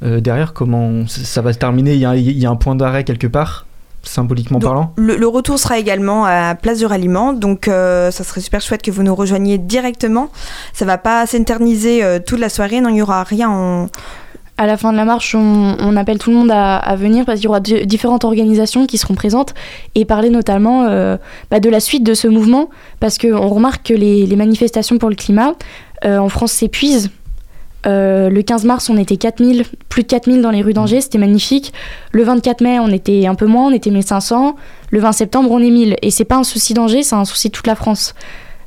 [0.03, 0.53] euh, derrière.
[0.53, 3.05] Comment ça ça va se terminer il y, a, il y a un point d'arrêt
[3.05, 3.67] quelque part,
[4.03, 4.93] symboliquement Donc, parlant?
[4.97, 8.83] Le, le retour sera également à Place du Ralliement, donc euh, ça serait super chouette
[8.83, 10.31] que vous nous rejoigniez directement.
[10.73, 13.87] Ça va pas s'éterniser euh, toute la soirée, non, il y aura rien en,
[14.59, 17.25] À la fin de la marche, on, on appelle tout le monde à, à venir
[17.25, 19.55] parce qu'il y aura di- différentes organisations qui seront présentes
[19.95, 21.17] et parler notamment euh,
[21.51, 22.69] bah, de la suite de ce mouvement
[23.01, 25.53] parce qu'on remarque que les, les manifestations pour le climat
[26.05, 27.11] euh, en France s'épuisent.
[27.87, 31.19] Euh, le 15 mars, on était 4000, plus de 4000 dans les rues d'Angers, c'était
[31.19, 31.73] magnifique.
[32.13, 34.57] Le 24 mai, on était un peu moins, on était 1500.
[34.91, 35.97] Le 20 septembre, on est 1000.
[36.03, 38.15] Et c'est pas un souci d'Angers, c'est un souci de toute la France.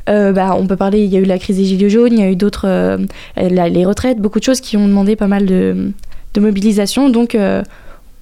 [0.10, 2.20] Euh, bah, on peut parler, il y a eu la crise des Gilets jaunes, il
[2.20, 2.98] y a eu d'autres, euh,
[3.38, 5.94] les retraites, beaucoup de choses qui ont demandé pas mal de,
[6.38, 7.10] mobilisation.
[7.10, 7.38] Donc,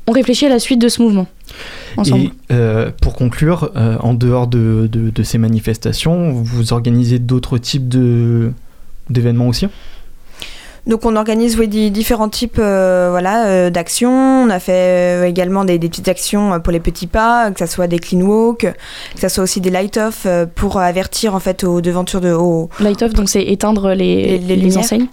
[0.06, 1.26] on réfléchit à la suite de ce mouvement.
[1.98, 2.30] Ensemble.
[2.52, 2.56] Et
[3.02, 4.88] pour conclure, en dehors de,
[5.24, 7.90] ces manifestations, vous organisez d'autres types
[9.10, 9.68] d'événements aussi?
[10.86, 14.12] Donc on organise oui, di- différents types euh, voilà, euh, d'actions.
[14.12, 17.60] On a fait euh, également des, des petites actions euh, pour les petits pas, que
[17.60, 18.60] ça soit des clean walk,
[19.16, 22.34] que ça soit aussi des light-off euh, pour avertir en fait aux devantures de...
[22.34, 22.70] Aux...
[22.82, 24.80] Light off, donc c'est éteindre les, Les- les les lumières.
[24.80, 25.08] enseignes.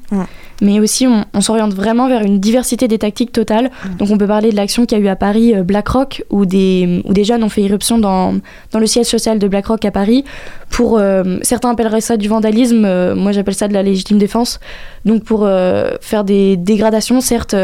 [0.61, 3.71] Mais aussi, on, on s'oriente vraiment vers une diversité des tactiques totales.
[3.85, 3.97] Mm.
[3.99, 6.47] Donc, on peut parler de l'action qu'il y a eu à Paris, euh, BlackRock, où
[6.47, 8.35] des, où des jeunes ont fait irruption dans,
[8.73, 10.25] dans le siège social de BlackRock à Paris.
[10.71, 14.61] Pour, euh, certains appelleraient ça du vandalisme, euh, moi j'appelle ça de la légitime défense.
[15.05, 17.57] Donc, pour euh, faire des dégradations, certes,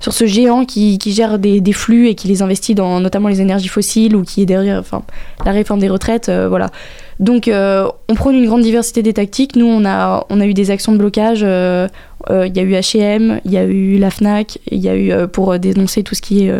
[0.00, 3.28] sur ce géant qui, qui gère des, des flux et qui les investit dans notamment
[3.28, 5.02] les énergies fossiles ou qui est derrière enfin,
[5.44, 6.30] la réforme des retraites.
[6.30, 6.70] voilà.
[7.18, 9.56] Donc, euh, on prône une grande diversité des tactiques.
[9.56, 11.40] Nous, on a, on a eu des actions de blocage.
[11.42, 11.88] euh,
[12.30, 14.96] euh, Il y a eu H&M, il y a eu la Fnac, il y a
[14.96, 16.52] eu pour dénoncer tout ce qui est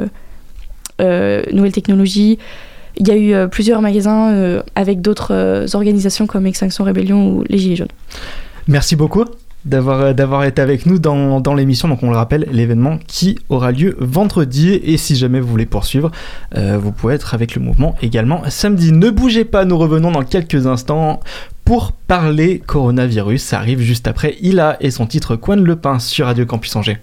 [1.52, 2.38] nouvelles technologies.
[2.98, 7.76] Il y a eu plusieurs magasins avec d'autres organisations comme Extinction Rébellion ou les Gilets
[7.76, 7.88] jaunes.
[8.68, 9.24] Merci beaucoup
[9.66, 11.88] d'avoir euh, d'avoir été avec nous dans, l'émission.
[11.88, 14.80] Donc on le rappelle, l'événement qui aura lieu vendredi.
[14.82, 16.10] Et si jamais vous voulez poursuivre,
[16.56, 18.92] euh, vous pouvez être avec le mouvement également samedi.
[18.92, 21.20] Ne bougez pas, nous revenons dans quelques instants
[21.64, 23.42] pour parler coronavirus.
[23.42, 26.98] Ça arrive juste après Ila et son titre Coin le pain sur Radio Campus Angers.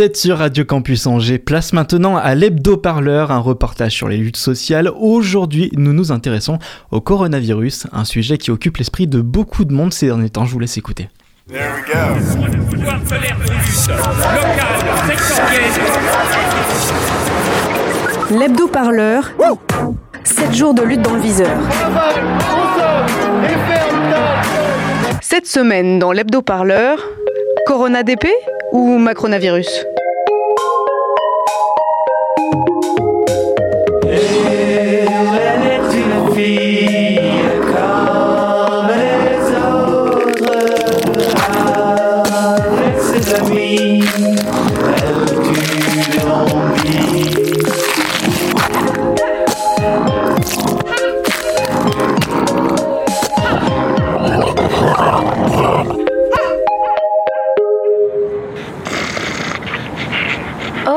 [0.00, 1.38] Vous êtes sur Radio Campus Angers.
[1.38, 4.90] Place maintenant à l'hebdo-parleur, un reportage sur les luttes sociales.
[4.98, 6.58] Aujourd'hui, nous nous intéressons
[6.90, 10.46] au coronavirus, un sujet qui occupe l'esprit de beaucoup de monde ces derniers temps.
[10.46, 11.10] Je vous laisse écouter.
[18.30, 19.32] L'hebdo-parleur,
[20.24, 21.58] 7 jours de lutte dans le viseur.
[25.20, 26.98] Cette semaine, dans l'hebdo-parleur,
[27.70, 28.26] Corona DP
[28.72, 29.68] ou Macronavirus?
[37.70, 40.50] Comme les autres,
[42.66, 44.19] avec ses amis.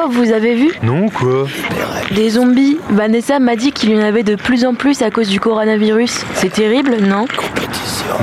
[0.09, 0.71] Vous avez vu?
[0.81, 1.47] Non, quoi?
[2.11, 2.77] Des zombies.
[2.89, 6.25] Vanessa m'a dit qu'il y en avait de plus en plus à cause du coronavirus.
[6.35, 7.25] C'est terrible, non?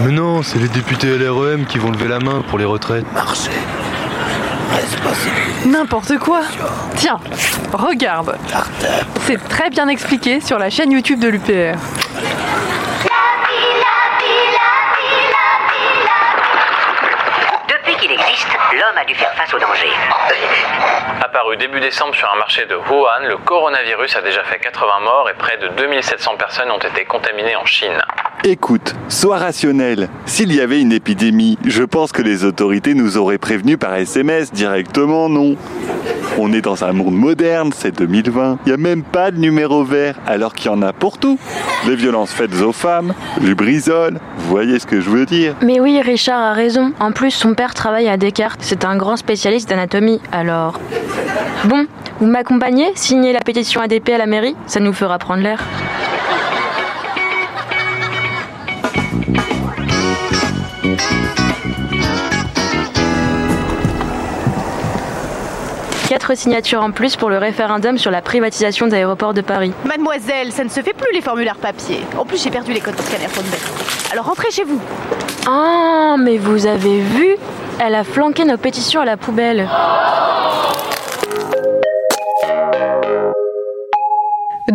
[0.05, 3.07] Mais non, c'est les députés LREM qui vont lever la main pour les retraites.
[5.67, 6.41] N'importe quoi
[6.97, 7.19] Tiens,
[7.73, 8.37] regarde
[9.27, 11.79] C'est très bien expliqué sur la chaîne YouTube de l'UPR.
[18.81, 19.91] L'homme a dû faire face au danger.
[21.23, 25.29] Apparu début décembre sur un marché de Wuhan, le coronavirus a déjà fait 80 morts
[25.29, 28.01] et près de 2700 personnes ont été contaminées en Chine.
[28.43, 30.09] Écoute, sois rationnel.
[30.25, 34.51] S'il y avait une épidémie, je pense que les autorités nous auraient prévenus par SMS
[34.51, 35.57] directement, non?
[36.43, 38.61] On est dans un monde moderne, c'est 2020.
[38.65, 41.39] Il n'y a même pas de numéro vert, alors qu'il y en a pour tout.
[41.87, 45.81] Les violences faites aux femmes, du brisol, vous voyez ce que je veux dire Mais
[45.81, 46.95] oui, Richard a raison.
[46.99, 48.61] En plus, son père travaille à Descartes.
[48.63, 50.81] C'est un grand spécialiste d'anatomie, alors...
[51.67, 51.85] Bon,
[52.21, 52.91] vous m'accompagnez?
[52.95, 55.63] Signer la pétition ADP à la mairie Ça nous fera prendre l'air.
[66.11, 69.73] Quatre signatures en plus pour le référendum sur la privatisation d'aéroports de Paris.
[69.85, 72.01] Mademoiselle, ça ne se fait plus les formulaires papier.
[72.19, 73.29] En plus, j'ai perdu les codes de scanner
[74.11, 74.81] Alors rentrez chez vous.
[75.47, 77.37] Ah, mais vous avez vu
[77.79, 79.69] Elle a flanqué nos pétitions à la poubelle.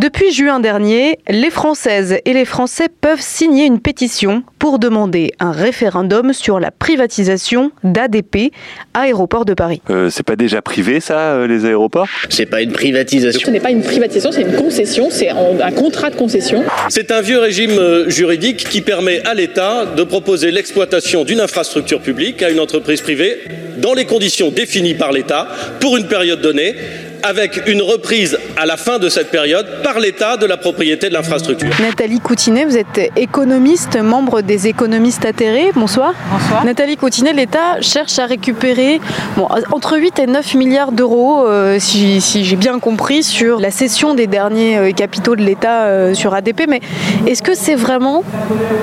[0.05, 5.51] Depuis juin dernier, les Françaises et les Français peuvent signer une pétition pour demander un
[5.51, 8.51] référendum sur la privatisation d'ADP,
[8.93, 9.81] Aéroport de Paris.
[9.89, 12.05] Euh, c'est pas déjà privé ça, euh, les aéroports?
[12.29, 13.47] C'est pas une privatisation.
[13.47, 16.63] Ce n'est pas une privatisation, c'est une concession, c'est un, contrat de concession.
[16.89, 21.99] C'est un vieux régime euh, juridique qui permet à l'État de proposer l'exploitation d'une infrastructure
[21.99, 23.39] publique à une entreprise privée
[23.79, 25.47] dans les conditions définies par l'État
[25.79, 26.75] pour une période donnée
[27.23, 31.13] avec une reprise à la fin de cette période par l'État de la propriété de
[31.13, 31.69] l'infrastructure.
[31.81, 35.71] Nathalie Coutinet, vous êtes économiste, membre des économistes atterrés.
[35.75, 36.13] Bonsoir.
[36.31, 36.65] Bonsoir.
[36.65, 38.99] Nathalie Coutinet, l'État cherche à récupérer
[39.37, 43.71] bon, entre 8 et 9 milliards d'euros, euh, si, si j'ai bien compris, sur la
[43.71, 46.63] cession des derniers euh, capitaux de l'État euh, sur ADP.
[46.67, 46.81] Mais
[47.27, 48.23] est-ce que c'est vraiment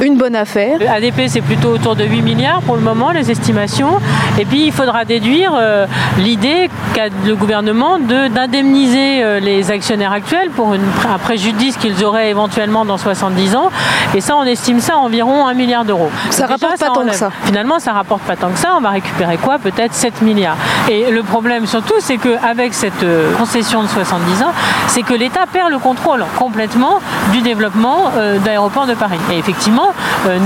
[0.01, 0.79] une bonne affaire?
[0.89, 3.99] ADP, c'est plutôt autour de 8 milliards pour le moment, les estimations.
[4.39, 5.87] Et puis, il faudra déduire euh,
[6.19, 12.05] l'idée qu'a le gouvernement de d'indemniser euh, les actionnaires actuels pour une, un préjudice qu'ils
[12.05, 13.71] auraient éventuellement dans 70 ans.
[14.15, 16.11] Et ça, on estime ça à environ 1 milliard d'euros.
[16.31, 17.31] Ça Donc rapporte pas tant que ça.
[17.45, 18.75] Finalement, ça rapporte pas tant que ça.
[18.77, 19.59] On va récupérer quoi?
[19.59, 20.57] Peut-être 7 milliards.
[20.89, 24.53] Et le problème surtout, c'est qu'avec cette euh, concession de 70 ans,
[24.89, 27.01] c'est que l'État perd le contrôle complètement
[27.33, 29.19] du développement euh, d'aéroports de Paris.
[29.33, 29.93] Et effectivement,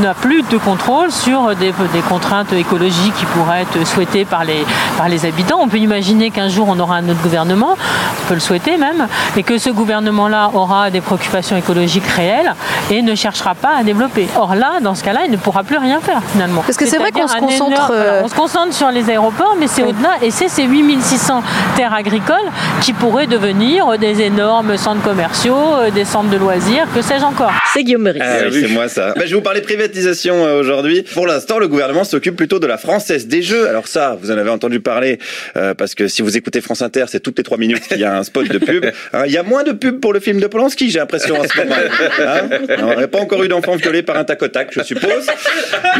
[0.03, 4.65] n'a plus de contrôle sur des, des contraintes écologiques qui pourraient être souhaitées par les,
[4.97, 5.59] par les habitants.
[5.61, 9.09] On peut imaginer qu'un jour, on aura un autre gouvernement, on peut le souhaiter même,
[9.37, 12.55] et que ce gouvernement-là aura des préoccupations écologiques réelles
[12.90, 14.26] et ne cherchera pas à développer.
[14.37, 16.62] Or là, dans ce cas-là, il ne pourra plus rien faire finalement.
[16.62, 19.09] Parce que c'est vrai qu'on se concentre, énorme- euh, voilà, on se concentre sur les
[19.11, 21.42] aéroports, mais c'est au-delà, et c'est ces 8600
[21.76, 22.37] terres agricoles
[22.81, 27.52] qui pourraient devenir des énormes centres commerciaux, euh, des centres de loisirs, que sais-je encore.
[27.72, 28.22] C'est Guillaume Meurice.
[28.24, 29.09] Ah oui, c'est moi ça.
[29.14, 31.02] Bah, je vais vous parler privatisation euh, aujourd'hui.
[31.14, 33.68] Pour l'instant, le gouvernement s'occupe plutôt de la française des jeux.
[33.68, 35.18] Alors ça, vous en avez entendu parler
[35.57, 38.05] euh, parce que si vous écoutez France Inter, c'est toutes les trois minutes qu'il y
[38.05, 38.87] a un spot de pub.
[39.12, 41.45] Hein, Il y a moins de pub pour le film de Polanski, j'ai l'impression en
[41.45, 41.75] ce moment.
[42.21, 45.27] Hein on n'aurait pas encore eu d'enfant violé par un tac au tac, je suppose.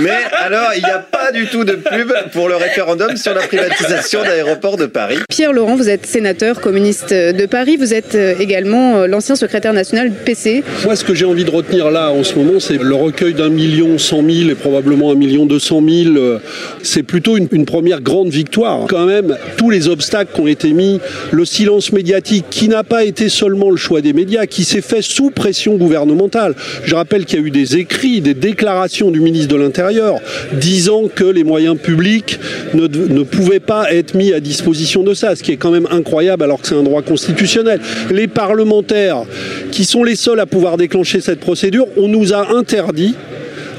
[0.01, 3.43] Mais alors, il n'y a pas du tout de pub pour le référendum sur la
[3.43, 5.19] privatisation d'aéroports de Paris.
[5.29, 9.73] Pierre Laurent, vous êtes sénateur communiste de Paris, vous êtes euh, également euh, l'ancien secrétaire
[9.73, 10.63] national du PC.
[10.85, 13.49] Moi, ce que j'ai envie de retenir là en ce moment, c'est le recueil d'un
[13.49, 16.17] million cent mille et probablement un million deux cent mille.
[16.19, 16.39] Euh,
[16.83, 18.87] C'est plutôt une, une première grande victoire.
[18.89, 23.05] Quand même, tous les obstacles qui ont été mis, le silence médiatique qui n'a pas
[23.05, 26.55] été seulement le choix des médias, qui s'est fait sous pression gouvernementale.
[26.85, 30.19] Je rappelle qu'il y a eu des écrits, des déclarations du ministre de l'Intérieur
[30.53, 32.39] disant que les moyens publics
[32.75, 36.43] ne, pouvaient pas être mis à disposition de ça, ce qui est quand même incroyable
[36.43, 37.81] alors que c'est un droit constitutionnel.
[38.11, 39.23] Les parlementaires,
[39.71, 43.15] qui sont les seuls à pouvoir déclencher cette procédure, on nous a interdit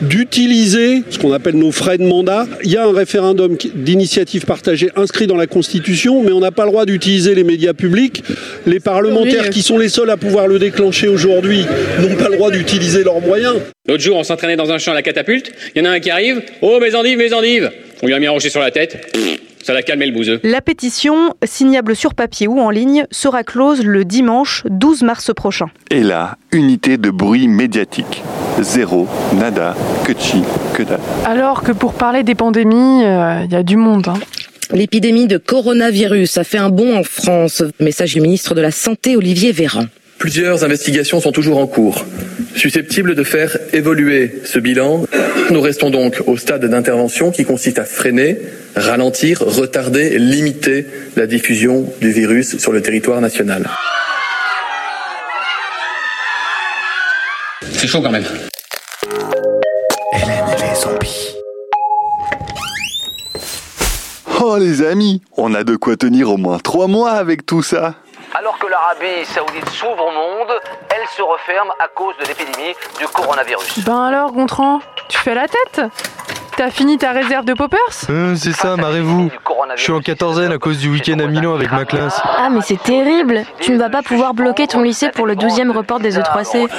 [0.01, 2.47] d'utiliser ce qu'on appelle nos frais de mandat.
[2.63, 6.65] Il y a un référendum d'initiative partagée inscrit dans la Constitution, mais on n'a pas
[6.65, 8.23] le droit d'utiliser les médias publics.
[8.65, 11.65] Les parlementaires qui sont les seuls à pouvoir le déclencher aujourd'hui
[12.01, 13.55] n'ont pas le droit d'utiliser leurs moyens.
[13.87, 15.51] L'autre jour, on s'entraînait dans un champ à la catapulte.
[15.75, 16.41] Il y en a un qui arrive.
[16.61, 19.15] Oh, mes endives, mes endives On lui a mis un rocher sur la tête.
[19.63, 20.39] Ça l'a calmé le bouseux.
[20.43, 25.67] La pétition, signable sur papier ou en ligne, sera close le dimanche 12 mars prochain.
[25.91, 28.23] Et là, unité de bruit médiatique.
[28.61, 29.75] Zéro, nada,
[30.05, 30.41] que chi,
[30.73, 30.99] que dalle.
[31.25, 34.07] Alors que pour parler des pandémies, euh, il y a du monde.
[34.07, 34.13] hein.
[34.73, 37.63] L'épidémie de coronavirus a fait un bond en France.
[37.79, 39.85] Message du ministre de la Santé Olivier Véran.
[40.17, 42.03] Plusieurs investigations sont toujours en cours,
[42.55, 45.05] susceptibles de faire évoluer ce bilan.
[45.51, 48.39] Nous restons donc au stade d'intervention qui consiste à freiner,
[48.75, 53.69] ralentir, retarder, limiter la diffusion du virus sur le territoire national.
[57.73, 58.25] C'est chaud quand même.
[60.13, 61.35] Hélène et les zombies.
[64.41, 67.95] Oh les amis, on a de quoi tenir au moins trois mois avec tout ça.
[68.37, 70.53] Alors que l'Arabie saoudite s'ouvre au monde,
[70.91, 73.79] elle se referme à cause de l'épidémie du coronavirus.
[73.83, 74.79] Ben alors, Gontran,
[75.09, 75.81] tu fais la tête?
[76.55, 77.79] T'as fini ta réserve de poppers?
[78.11, 79.31] Euh, c'est ça, marrez-vous.
[79.75, 82.21] Je suis en quatorzaine à cause du week-end à Milan avec ma classe.
[82.23, 85.71] Ah mais c'est terrible Tu ne vas pas pouvoir bloquer ton lycée pour le 12e
[85.71, 86.69] report des E3C.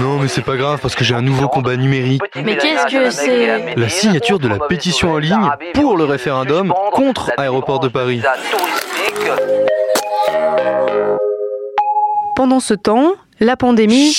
[0.00, 2.22] Non, mais c'est pas grave parce que j'ai un nouveau combat numérique.
[2.36, 7.32] Mais qu'est-ce que c'est La signature de la pétition en ligne pour le référendum contre
[7.38, 8.22] Aéroport de Paris.
[12.36, 14.14] Pendant ce temps, la pandémie...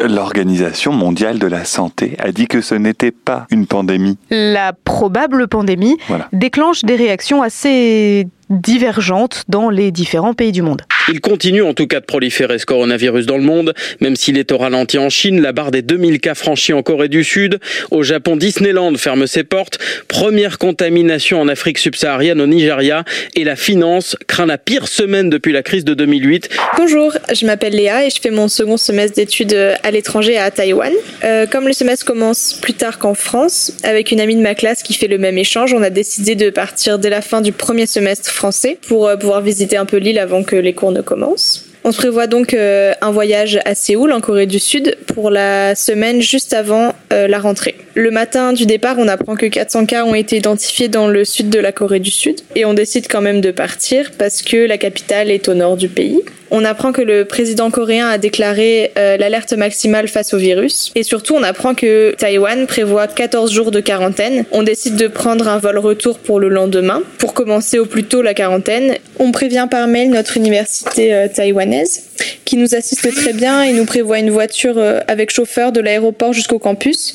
[0.00, 4.16] L'Organisation mondiale de la santé a dit que ce n'était pas une pandémie.
[4.30, 6.28] La probable pandémie Voilà.
[6.32, 10.82] déclenche des réactions assez divergentes dans les différents pays du monde.
[11.10, 14.52] Il continue en tout cas de proliférer ce coronavirus dans le monde, même s'il est
[14.52, 17.60] au ralenti en Chine, la barre des 2000 cas franchis en Corée du Sud.
[17.90, 19.78] Au Japon, Disneyland ferme ses portes.
[20.06, 23.04] Première contamination en Afrique subsaharienne au Nigeria.
[23.34, 26.50] Et la finance craint la pire semaine depuis la crise de 2008.
[26.76, 30.92] Bonjour, je m'appelle Léa et je fais mon second semestre d'études à l'étranger à Taïwan.
[31.24, 34.82] Euh, comme le semestre commence plus tard qu'en France, avec une amie de ma classe
[34.82, 37.86] qui fait le même échange, on a décidé de partir dès la fin du premier
[37.86, 41.64] semestre français pour euh, pouvoir visiter un peu l'île avant que les cours ne commencent.
[41.84, 45.74] On se prévoit donc euh, un voyage à Séoul, en Corée du Sud, pour la
[45.74, 47.76] semaine juste avant euh, la rentrée.
[48.00, 51.50] Le matin du départ, on apprend que 400 cas ont été identifiés dans le sud
[51.50, 54.78] de la Corée du Sud, et on décide quand même de partir parce que la
[54.78, 56.20] capitale est au nord du pays.
[56.52, 60.92] On apprend que le président coréen a déclaré euh, l'alerte maximale face au virus.
[60.94, 64.44] Et surtout, on apprend que Taïwan prévoit 14 jours de quarantaine.
[64.52, 68.22] On décide de prendre un vol retour pour le lendemain, pour commencer au plus tôt
[68.22, 68.94] la quarantaine.
[69.18, 72.04] On prévient par mail notre université euh, taïwanaise,
[72.44, 76.32] qui nous assiste très bien et nous prévoit une voiture euh, avec chauffeur de l'aéroport
[76.32, 77.14] jusqu'au campus.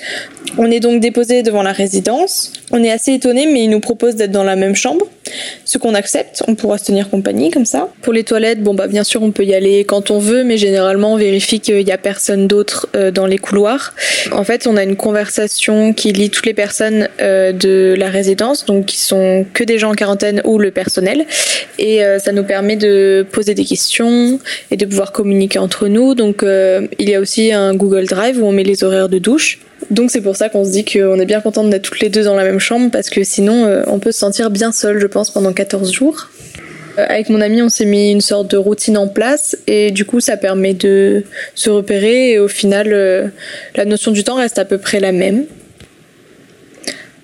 [0.57, 2.53] On est donc déposé devant la résidence.
[2.75, 5.05] On est assez étonné, mais ils nous proposent d'être dans la même chambre.
[5.63, 7.89] Ce qu'on accepte, on pourra se tenir compagnie comme ça.
[8.01, 10.57] Pour les toilettes, bon bah bien sûr on peut y aller quand on veut, mais
[10.57, 13.93] généralement on vérifie qu'il n'y a personne d'autre euh, dans les couloirs.
[14.31, 18.65] En fait, on a une conversation qui lie toutes les personnes euh, de la résidence,
[18.65, 21.27] donc qui sont que des gens en quarantaine ou le personnel,
[21.77, 24.39] et euh, ça nous permet de poser des questions
[24.71, 26.15] et de pouvoir communiquer entre nous.
[26.15, 29.59] Donc il y a aussi un Google Drive où on met les horaires de douche.
[29.89, 32.23] Donc c'est pour ça qu'on se dit qu'on est bien content d'être toutes les deux
[32.23, 35.07] dans la même chambre parce que sinon euh, on peut se sentir bien seul je
[35.07, 36.29] pense pendant 14 jours.
[36.97, 40.05] Euh, Avec mon ami on s'est mis une sorte de routine en place et du
[40.05, 41.23] coup ça permet de
[41.55, 43.27] se repérer et au final euh,
[43.75, 45.45] la notion du temps reste à peu près la même.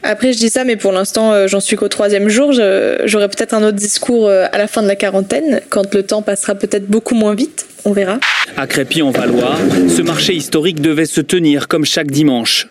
[0.04, 2.54] Après, je dis ça, mais pour l'instant, euh, j'en suis qu'au troisième jour.
[2.54, 6.22] J'aurai peut-être un autre discours euh, à la fin de la quarantaine, quand le temps
[6.22, 7.66] passera peut-être beaucoup moins vite.
[7.86, 8.20] On verra.
[8.58, 9.56] À Crépy en Valois,
[9.88, 12.68] ce marché historique devait se tenir comme chaque dimanche.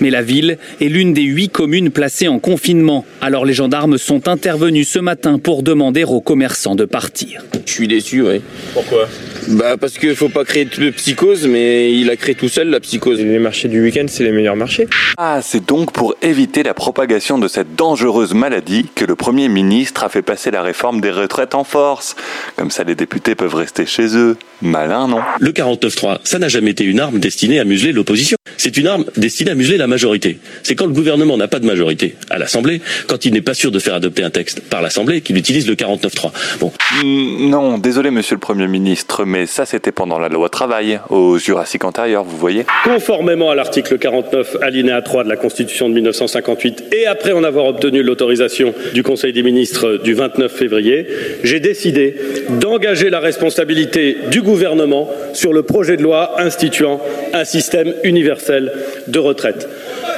[0.00, 3.04] Mais la ville est l'une des huit communes placées en confinement.
[3.20, 7.42] Alors les gendarmes sont intervenus ce matin pour demander aux commerçants de partir.
[7.66, 8.40] Je suis déçu, oui.
[8.74, 9.08] Pourquoi?
[9.48, 12.80] Bah parce qu'il faut pas créer de psychose, mais il a créé tout seul la
[12.80, 13.20] psychose.
[13.20, 14.86] Les marchés du week-end, c'est les meilleurs marchés.
[15.16, 20.04] Ah, c'est donc pour éviter la propagation de cette dangereuse maladie que le Premier ministre
[20.04, 22.14] a fait passer la réforme des retraites en force.
[22.56, 24.36] Comme ça, les députés peuvent rester chez eux.
[24.60, 25.20] Malin, non?
[25.40, 28.36] Le 49.3, ça n'a jamais été une arme destinée à museler l'opposition.
[28.56, 30.38] C'est une arme destinée à museler la majorité.
[30.62, 33.70] C'est quand le gouvernement n'a pas de majorité à l'Assemblée, quand il n'est pas sûr
[33.70, 36.30] de faire adopter un texte par l'Assemblée, qu'il utilise le 49.3.
[36.60, 36.72] Bon.
[37.02, 41.38] Mm, Non, désolé, monsieur le Premier ministre, mais ça, c'était pendant la loi travail, au
[41.38, 42.64] Jurassique antérieur, vous voyez.
[42.84, 47.66] Conformément à l'article 49, alinéa 3 de la Constitution de 1958, et après en avoir
[47.66, 51.06] obtenu l'autorisation du Conseil des ministres du 29 février,
[51.42, 52.16] j'ai décidé
[52.60, 57.00] d'engager la responsabilité du gouvernement sur le projet de loi instituant
[57.32, 58.72] un système universel
[59.08, 59.61] de retraite.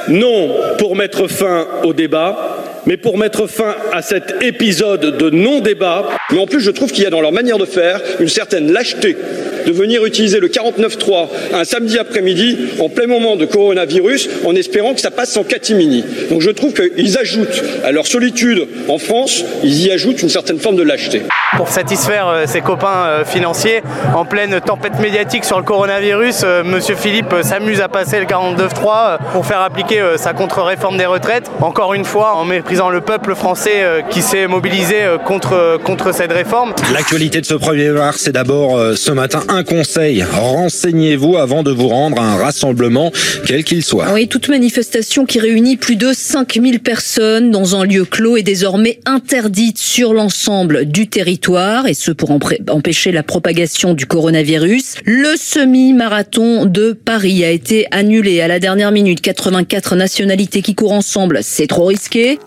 [0.09, 6.09] Non pour mettre fin au débat, mais pour mettre fin à cet épisode de non-débat.
[6.31, 8.71] Mais en plus, je trouve qu'il y a dans leur manière de faire une certaine
[8.71, 9.17] lâcheté
[9.65, 14.93] de venir utiliser le 49.3 un samedi après-midi en plein moment de coronavirus en espérant
[14.93, 16.03] que ça passe sans catimini.
[16.29, 20.59] Donc je trouve qu'ils ajoutent à leur solitude en France, ils y ajoutent une certaine
[20.59, 21.23] forme de lâcheté.
[21.57, 23.81] Pour satisfaire euh, ses copains euh, financiers,
[24.13, 28.25] en pleine tempête médiatique sur le coronavirus, euh, Monsieur Philippe euh, s'amuse à passer le
[28.25, 31.49] 49.3 euh, pour faire appliquer euh, sa contre-réforme des retraites.
[31.61, 36.13] Encore une fois, en méprisant le peuple français euh, qui s'est mobilisé euh, contre, contre
[36.13, 36.73] cette réforme.
[36.93, 40.21] L'actualité de ce 1er mars, c'est d'abord euh, ce matin un conseil.
[40.23, 43.11] Renseignez-vous avant de vous rendre à un rassemblement,
[43.45, 44.13] quel qu'il soit.
[44.13, 48.99] Oui, toute manifestation qui réunit plus de 5000 personnes dans un lieu clos est désormais
[49.05, 54.95] interdite sur l'ensemble du territoire et ce pour empêcher la propagation du coronavirus.
[55.05, 59.21] Le semi-marathon de Paris a été annulé à la dernière minute.
[59.21, 62.39] 84 nationalités qui courent ensemble, c'est trop risqué.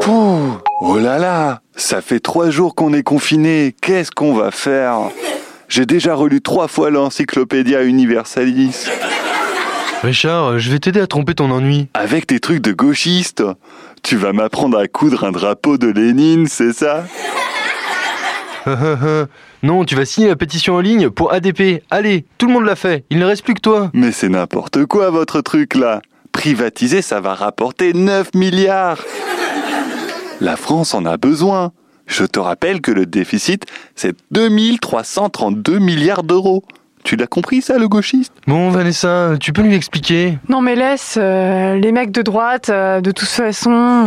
[0.00, 3.74] Pouh, oh là là, ça fait trois jours qu'on est confiné.
[3.80, 5.10] Qu'est-ce qu'on va faire?
[5.68, 8.86] J'ai déjà relu trois fois l'Encyclopédia Universalis.
[10.02, 11.88] Richard, je vais t'aider à tromper ton ennui.
[11.94, 13.42] Avec tes trucs de gauchiste,
[14.02, 17.04] tu vas m'apprendre à coudre un drapeau de Lénine, c'est ça?
[19.62, 21.82] Non, tu vas signer la pétition en ligne pour ADP.
[21.90, 23.04] Allez, tout le monde l'a fait.
[23.10, 23.90] Il ne reste plus que toi.
[23.92, 26.00] Mais c'est n'importe quoi votre truc là.
[26.38, 29.04] Privatiser, ça va rapporter 9 milliards.
[30.40, 31.72] La France en a besoin.
[32.06, 33.66] Je te rappelle que le déficit,
[33.96, 36.62] c'est 2332 milliards d'euros.
[37.02, 38.32] Tu l'as compris ça, le gauchiste?
[38.46, 43.00] Bon, Vanessa, tu peux lui expliquer Non mais laisse, euh, les mecs de droite, euh,
[43.00, 44.06] de toute façon...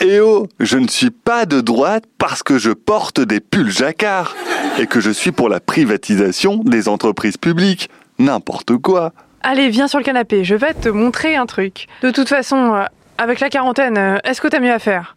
[0.00, 4.34] Eh oh, je ne suis pas de droite parce que je porte des pulls jacquard
[4.78, 7.90] et que je suis pour la privatisation des entreprises publiques.
[8.18, 9.12] N'importe quoi.
[9.46, 11.86] Allez, viens sur le canapé, je vais te montrer un truc.
[12.00, 12.84] De toute façon, euh,
[13.18, 15.16] avec la quarantaine, euh, est-ce que t'as mieux à faire?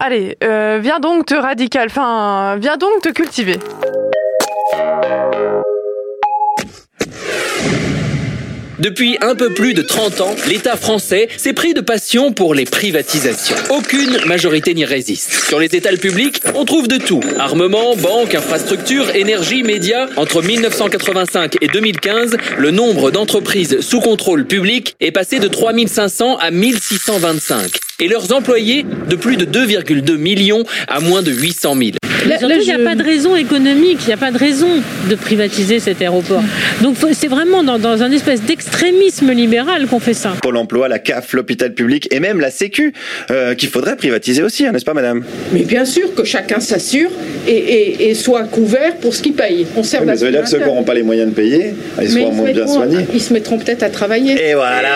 [0.00, 3.58] Allez, euh, viens donc te radical, enfin, viens donc te cultiver.
[8.78, 12.64] Depuis un peu plus de 30 ans, l'État français s'est pris de passion pour les
[12.64, 13.56] privatisations.
[13.70, 15.32] Aucune majorité n'y résiste.
[15.48, 17.20] Sur les étals publics, on trouve de tout.
[17.40, 20.06] Armement, banques, infrastructures, énergie, médias.
[20.16, 26.52] Entre 1985 et 2015, le nombre d'entreprises sous contrôle public est passé de 3500 à
[26.52, 27.80] 1625.
[27.98, 31.90] Et leurs employés de plus de 2,2 millions à moins de 800 000.
[32.38, 34.68] Surtout, il n'y a pas de raison économique, il n'y a pas de raison
[35.08, 36.42] de privatiser cet aéroport.
[36.82, 40.34] Donc c'est vraiment dans, dans un espèce d'extrémisme libéral qu'on fait ça.
[40.42, 42.92] Pôle emploi, la CAF, l'hôpital public et même la Sécu,
[43.30, 45.22] euh, qu'il faudrait privatiser aussi, hein, n'est-ce pas, madame?
[45.52, 47.10] Mais bien sûr que chacun s'assure
[47.46, 49.66] et, et- et soit couvert pour ce qu'il paye.
[49.76, 51.34] On sert Oui, mais Ça veut dire que ceux qui n'auront pas les moyens de
[51.34, 53.06] payer, ils seront moins se bien mettront- soignés.
[53.14, 54.32] ils se mettront peut-être à travailler.
[54.50, 54.88] Et voilà,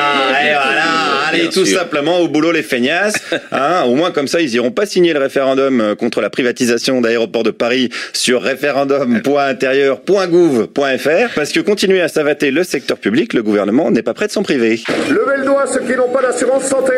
[0.43, 0.83] et voilà,
[1.29, 1.79] allez tout sûr.
[1.79, 3.15] simplement au boulot les feignasses.
[3.53, 7.01] Hein, au moins comme ça, ils iront pas signer le référendum euh, contre la privatisation
[7.01, 7.12] d'aéroports
[7.43, 14.03] de Paris sur référendum.intérieur.gouv.fr parce que continuer à savater le secteur public, le gouvernement n'est
[14.03, 14.81] pas prêt de s'en priver.
[15.09, 16.93] Levez le doigt ceux qui n'ont pas d'assurance santé.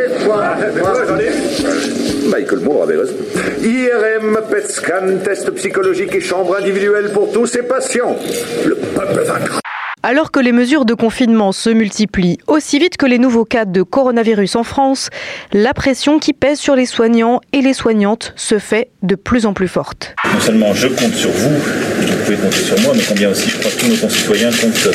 [2.28, 3.14] Michael Moore avait raison.
[3.62, 8.16] IRM, PET scan, test psychologique et chambre individuelle pour tous ses patients.
[8.64, 9.63] Le peuple vaincra.
[10.06, 13.80] Alors que les mesures de confinement se multiplient aussi vite que les nouveaux cas de
[13.80, 15.08] coronavirus en France,
[15.54, 19.54] la pression qui pèse sur les soignants et les soignantes se fait de plus en
[19.54, 20.14] plus forte.
[20.30, 23.56] Non seulement je compte sur vous, vous pouvez compter sur moi, mais combien aussi je
[23.56, 24.88] crois que tous nos concitoyens comptent,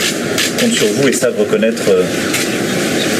[0.59, 2.03] comptent sur vous et savent reconnaître euh,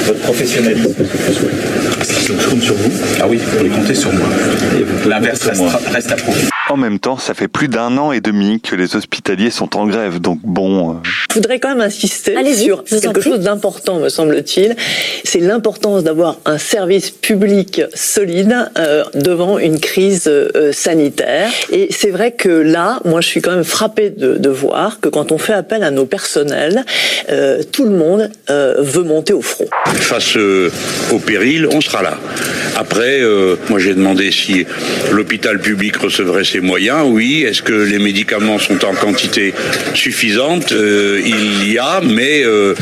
[0.06, 0.94] votre professionnalisme.
[0.94, 2.92] Je compte sur vous.
[3.20, 4.28] Ah oui, vous pouvez compter sur moi.
[5.08, 6.50] L'inverse reste, reste à prouver.
[6.72, 9.88] En même temps, ça fait plus d'un an et demi que les hospitaliers sont en
[9.88, 10.92] grève, donc bon...
[10.92, 14.76] euh, Je voudrais quand même insister Allez-y, sur quelque chose d'important, me semble-t-il.
[15.24, 21.50] C'est l'importance d'avoir un service public solide euh, devant une crise euh, sanitaire.
[21.72, 25.10] Et c'est vrai que là, moi, je suis quand même frappée de, de voir que
[25.10, 26.86] quand on fait appel à nos personnels,
[27.32, 29.66] euh, tout le monde euh, veut monter au front.
[29.88, 30.70] Face euh,
[31.12, 32.18] au péril, on sera là.
[32.76, 34.66] Après, euh, moi j'ai demandé si
[35.12, 37.04] l'hôpital public recevrait ses moyens.
[37.06, 37.44] Oui.
[37.48, 39.54] Est-ce que les médicaments sont en quantité
[39.94, 40.72] suffisante?
[40.72, 42.74] Euh, Il y a, mais euh,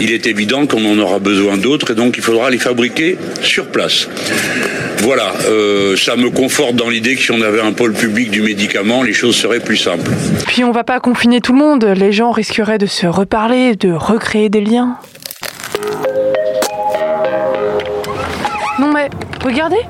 [0.00, 3.66] il est évident qu'on en aura besoin d'autres et donc il faudra les fabriquer sur
[3.66, 4.08] place.
[4.98, 8.42] Voilà, euh, ça me conforte dans l'idée que si on avait un pôle public du
[8.42, 10.10] médicament, les choses seraient plus simples.
[10.46, 13.92] Puis on va pas confiner tout le monde, les gens risqueraient de se reparler, de
[13.92, 14.96] recréer des liens.
[18.78, 19.08] Non mais,
[19.44, 19.80] regardez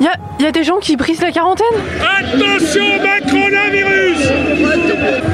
[0.00, 1.66] Il y a, y a des gens qui brisent la quarantaine
[2.00, 4.28] Attention, Macronavirus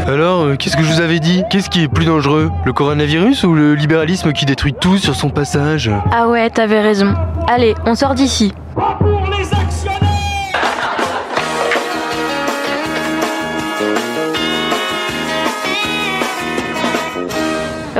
[0.08, 1.44] Alors, euh, qu'est-ce que je vous avais dit?
[1.50, 2.50] Qu'est-ce qui est plus dangereux?
[2.64, 5.90] Le coronavirus ou le libéralisme qui détruit tout sur son passage?
[6.10, 7.14] Ah ouais, t'avais raison.
[7.46, 8.52] Allez, on sort d'ici.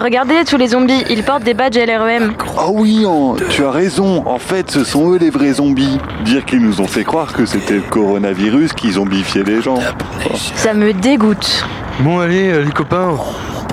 [0.07, 2.35] Regardez tous les zombies, ils portent des badges LREM.
[2.57, 4.25] Oh oui, hein, tu as raison.
[4.25, 5.99] En fait, ce sont eux les vrais zombies.
[6.25, 9.81] Dire qu'ils nous ont fait croire que c'était le coronavirus qui zombifiait les gens.
[10.55, 11.65] Ça me dégoûte.
[11.99, 13.17] Bon, allez, euh, les copains,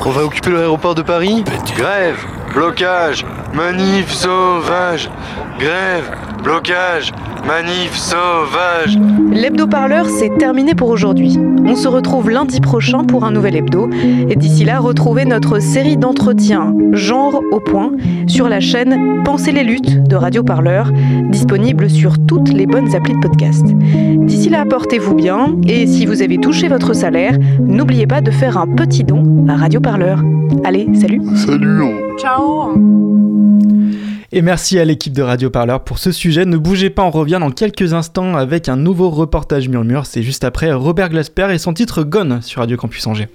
[0.04, 1.44] on va occuper l'aéroport de Paris
[1.78, 2.18] Grève,
[2.52, 3.24] blocage,
[3.54, 5.12] manif sauvage,
[5.60, 6.10] grève,
[6.44, 7.12] blocage,
[7.48, 9.00] manif sauvage.
[9.32, 11.39] L'hebdo-parleur, c'est terminé pour aujourd'hui.
[11.66, 13.89] On se retrouve lundi prochain pour un nouvel hebdo.
[14.30, 17.91] Et d'ici là, retrouvez notre série d'entretiens Genre au point
[18.28, 20.91] sur la chaîne Pensez les luttes de Radio Parleur,
[21.30, 23.66] disponible sur toutes les bonnes applis de podcast.
[23.66, 28.58] D'ici là, portez-vous bien et si vous avez touché votre salaire, n'oubliez pas de faire
[28.58, 30.22] un petit don à Radio Parleur.
[30.66, 31.84] Allez, salut Salut
[32.20, 32.74] Ciao
[34.36, 36.44] Et merci à l'équipe de Radio Parleur pour ce sujet.
[36.46, 40.08] Ne bougez pas, on revient dans quelques instants avec un nouveau reportage Murmure.
[40.08, 43.28] C'est juste après Robert Glasper et son titre Gone sur Radio Campus Angers.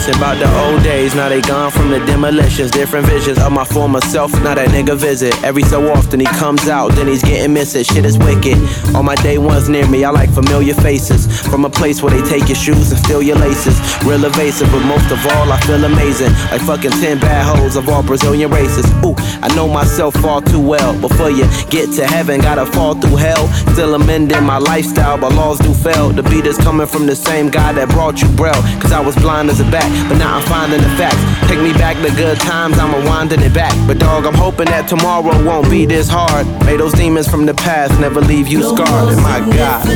[0.00, 0.69] Reminiscing about the old
[1.16, 4.32] Now they gone from the demolitions, different visions of my former self.
[4.44, 7.82] Now that nigga visit every so often he comes out, then he's getting missing.
[7.82, 8.56] Shit is wicked.
[8.94, 12.22] All my day ones near me, I like familiar faces from a place where they
[12.28, 13.76] take your shoes and steal your laces.
[14.04, 17.88] Real evasive, but most of all, I feel amazing, like fucking ten bad hoes of
[17.88, 18.86] all Brazilian races.
[19.04, 20.98] Ooh, I know myself far too well.
[21.00, 23.48] Before you get to heaven, gotta fall through hell.
[23.74, 26.10] Still amending my lifestyle, but laws do fail.
[26.10, 28.62] The beat is coming from the same guy that brought you braille.
[28.80, 31.48] Cause I was blind as a bat, but now I'm finding the facts.
[31.48, 33.74] Take me back to good times, I'm rewinding it back.
[33.86, 36.46] But dog, I'm hoping that tomorrow won't be this hard.
[36.66, 39.08] May those demons from the past never leave you scarred.
[39.12, 39.86] And my God.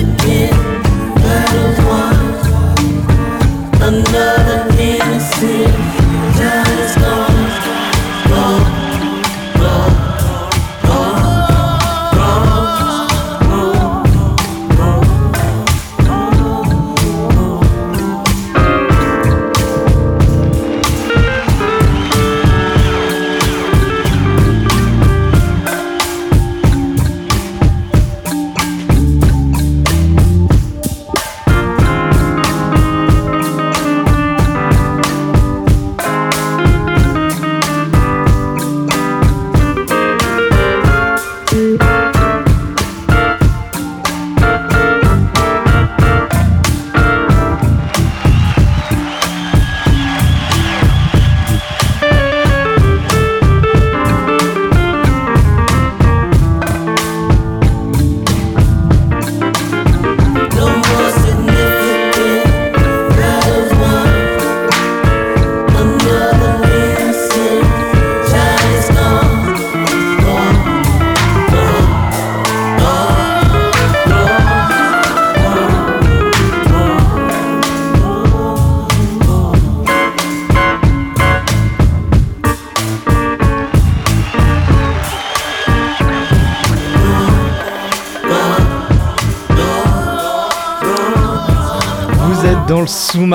[3.87, 5.75] Another innocent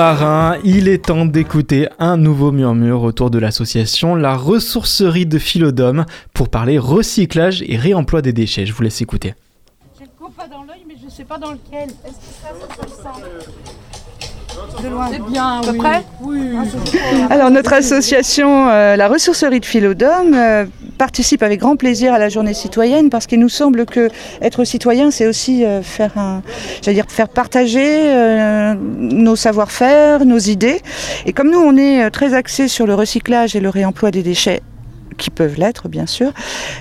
[0.00, 6.06] sous-marin, il est temps d'écouter un nouveau murmure autour de l'association La Ressourcerie de Philodome
[6.32, 8.64] pour parler recyclage et réemploi des déchets.
[8.64, 9.34] Je vous laisse écouter.
[9.98, 11.90] J'ai le copain dans l'œil, mais je sais pas dans lequel.
[11.90, 13.20] Est-ce que ça, ça le sang
[15.10, 16.02] C'est bien, à peu près
[17.28, 20.64] Alors notre association, euh, la ressourcerie de Philodome, euh,
[21.00, 24.10] participe avec grand plaisir à la journée citoyenne parce qu'il nous semble que
[24.42, 26.42] être citoyen, c'est aussi euh, faire un,
[26.82, 30.82] dire faire partager euh, nos savoir-faire, nos idées.
[31.24, 34.22] Et comme nous, on est euh, très axé sur le recyclage et le réemploi des
[34.22, 34.60] déchets
[35.16, 36.32] qui peuvent l'être bien sûr.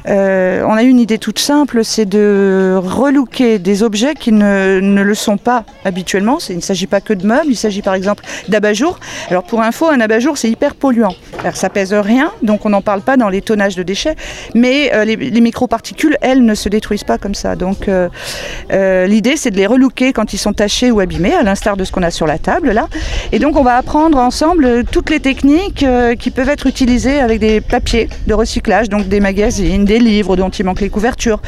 [0.08, 5.02] Euh, on a une idée toute simple, c'est de relooker des objets qui ne, ne
[5.02, 6.38] le sont pas habituellement.
[6.50, 9.00] Il ne s'agit pas que de meubles, il s'agit par exemple d'abat-jour.
[9.30, 11.16] Alors pour info, un abat-jour c'est hyper polluant.
[11.54, 14.16] Ça pèse rien, donc on n'en parle pas dans les tonnages de déchets,
[14.56, 17.56] mais euh, les, les microparticules, elles, ne se détruisent pas comme ça.
[17.56, 21.78] Donc euh, l'idée c'est de les relooker quand ils sont tachés ou abîmés, à l'instar
[21.78, 22.88] de ce qu'on a sur la table là.
[23.32, 25.86] Et donc on va apprendre ensemble toutes les techniques
[26.20, 30.49] qui peuvent être utilisées avec des papiers de recyclage, donc des magazines, des livres dont
[30.49, 31.41] il manque les couvertures.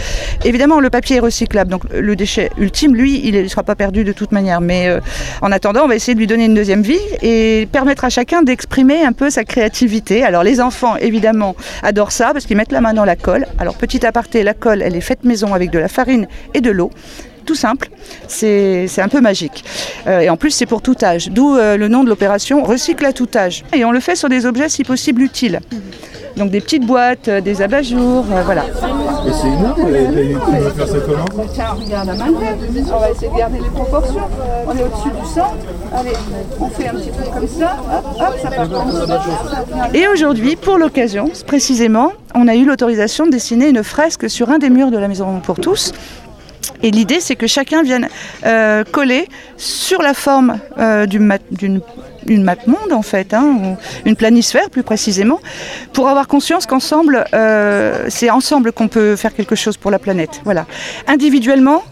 [0.45, 4.03] Évidemment, le papier est recyclable, donc le déchet ultime, lui, il ne sera pas perdu
[4.03, 4.61] de toute manière.
[4.61, 4.99] Mais euh,
[5.41, 8.41] en attendant, on va essayer de lui donner une deuxième vie et permettre à chacun
[8.41, 10.23] d'exprimer un peu sa créativité.
[10.23, 13.45] Alors les enfants, évidemment, adorent ça parce qu'ils mettent la main dans la colle.
[13.59, 16.71] Alors petit aparté, la colle, elle est faite maison avec de la farine et de
[16.71, 16.91] l'eau
[17.45, 17.89] tout simple,
[18.27, 19.63] c'est un peu magique.
[20.07, 23.05] Euh, et en plus, c'est pour tout âge, d'où euh, le nom de l'opération Recycle
[23.05, 23.63] à tout âge.
[23.73, 25.59] Et on le fait sur des objets si possible utiles.
[26.37, 28.63] Donc des petites boîtes, euh, des abat-jours, euh, voilà.
[28.63, 33.31] Et c'est énorme, tu veux faire ça comment Tiens, regarde la main On va essayer
[33.31, 34.27] de garder les proportions.
[34.65, 35.53] On est au-dessus du sang.
[35.93, 36.13] Allez,
[36.59, 37.77] on fait un petit truc comme ça.
[37.93, 39.23] Hop, hop, ça part comme ça.
[39.93, 44.57] Et aujourd'hui, pour l'occasion, précisément, on a eu l'autorisation de dessiner une fresque sur un
[44.57, 45.91] des murs de la Maison pour tous.
[46.83, 48.09] Et l'idée, c'est que chacun vienne
[48.45, 51.81] euh, coller sur la forme euh, d'une
[52.27, 55.39] une map monde en fait, hein, ou une planisphère plus précisément,
[55.93, 60.41] pour avoir conscience qu'ensemble, euh, c'est ensemble qu'on peut faire quelque chose pour la planète.
[60.43, 60.65] Voilà,
[61.07, 61.83] individuellement.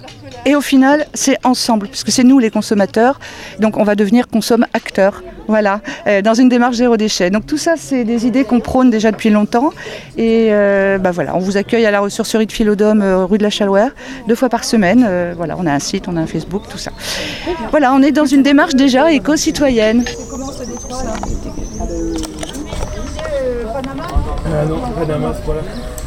[0.46, 3.20] Et au final, c'est ensemble, puisque c'est nous les consommateurs,
[3.60, 7.30] donc on va devenir consomme-acteurs, voilà, euh, dans une démarche zéro déchet.
[7.30, 9.72] Donc tout ça, c'est des idées qu'on prône déjà depuis longtemps.
[10.18, 13.44] Et euh, bah voilà, on vous accueille à la ressourcerie de Philodome, euh, rue de
[13.44, 13.92] la Chalouère,
[14.28, 15.06] deux fois par semaine.
[15.08, 16.92] Euh, voilà, on a un site, on a un Facebook, tout ça.
[17.72, 20.06] Voilà, on est dans une démarche déjà éco-citoyenne.
[24.52, 25.34] Ah non, Panama,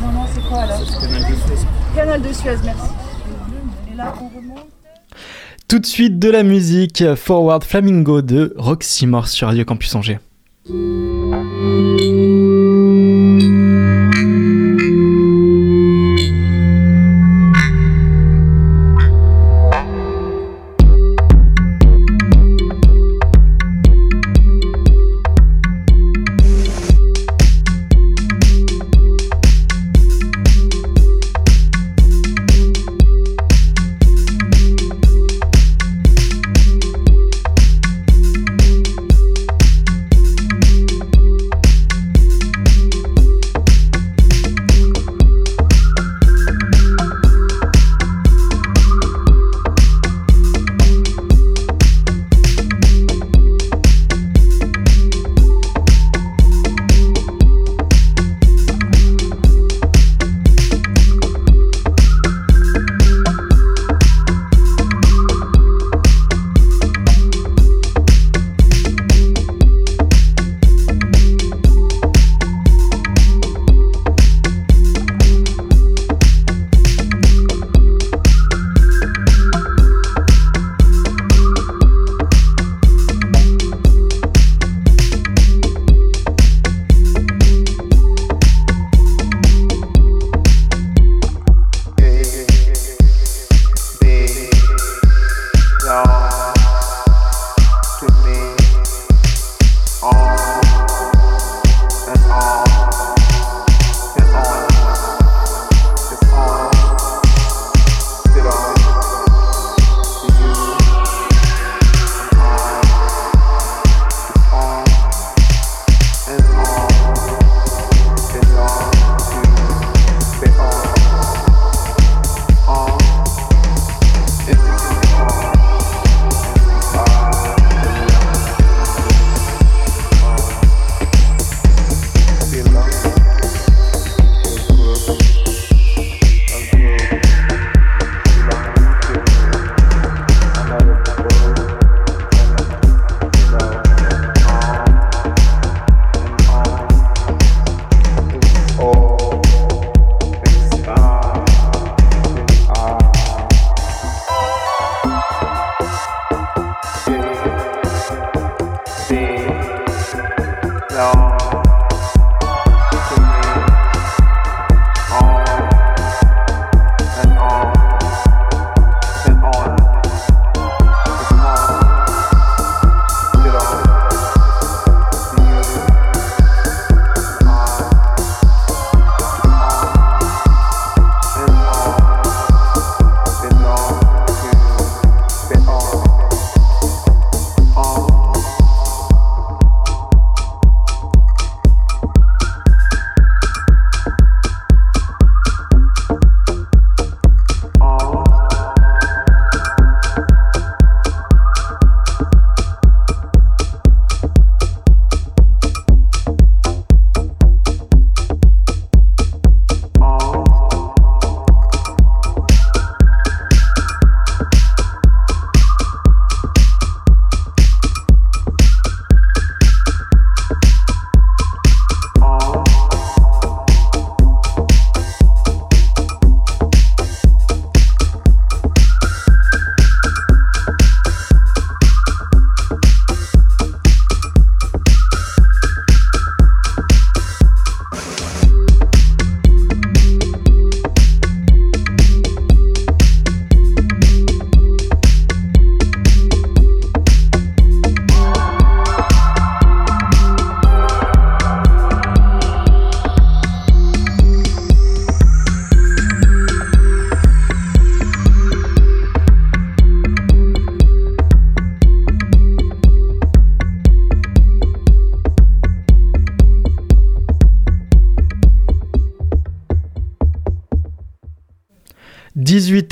[0.01, 1.66] Non, non, c'est quoi C'est Canal de Suez.
[1.95, 3.01] Canal de Suez, merci.
[3.93, 4.68] Et là, on remonte.
[5.68, 10.18] Tout de suite de la musique, Forward Flamingo de Roxy Morse sur Radio Campus Angers.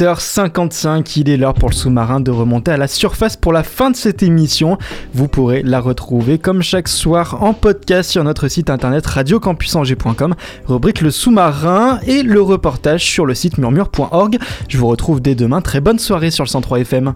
[0.00, 3.90] 18h55, il est l'heure pour le sous-marin de remonter à la surface pour la fin
[3.90, 4.78] de cette émission.
[5.12, 10.34] Vous pourrez la retrouver comme chaque soir en podcast sur notre site internet radiocampusangers.com,
[10.64, 14.38] rubrique le sous-marin et le reportage sur le site murmure.org.
[14.68, 15.60] Je vous retrouve dès demain.
[15.60, 17.12] Très bonne soirée sur le 103 FM.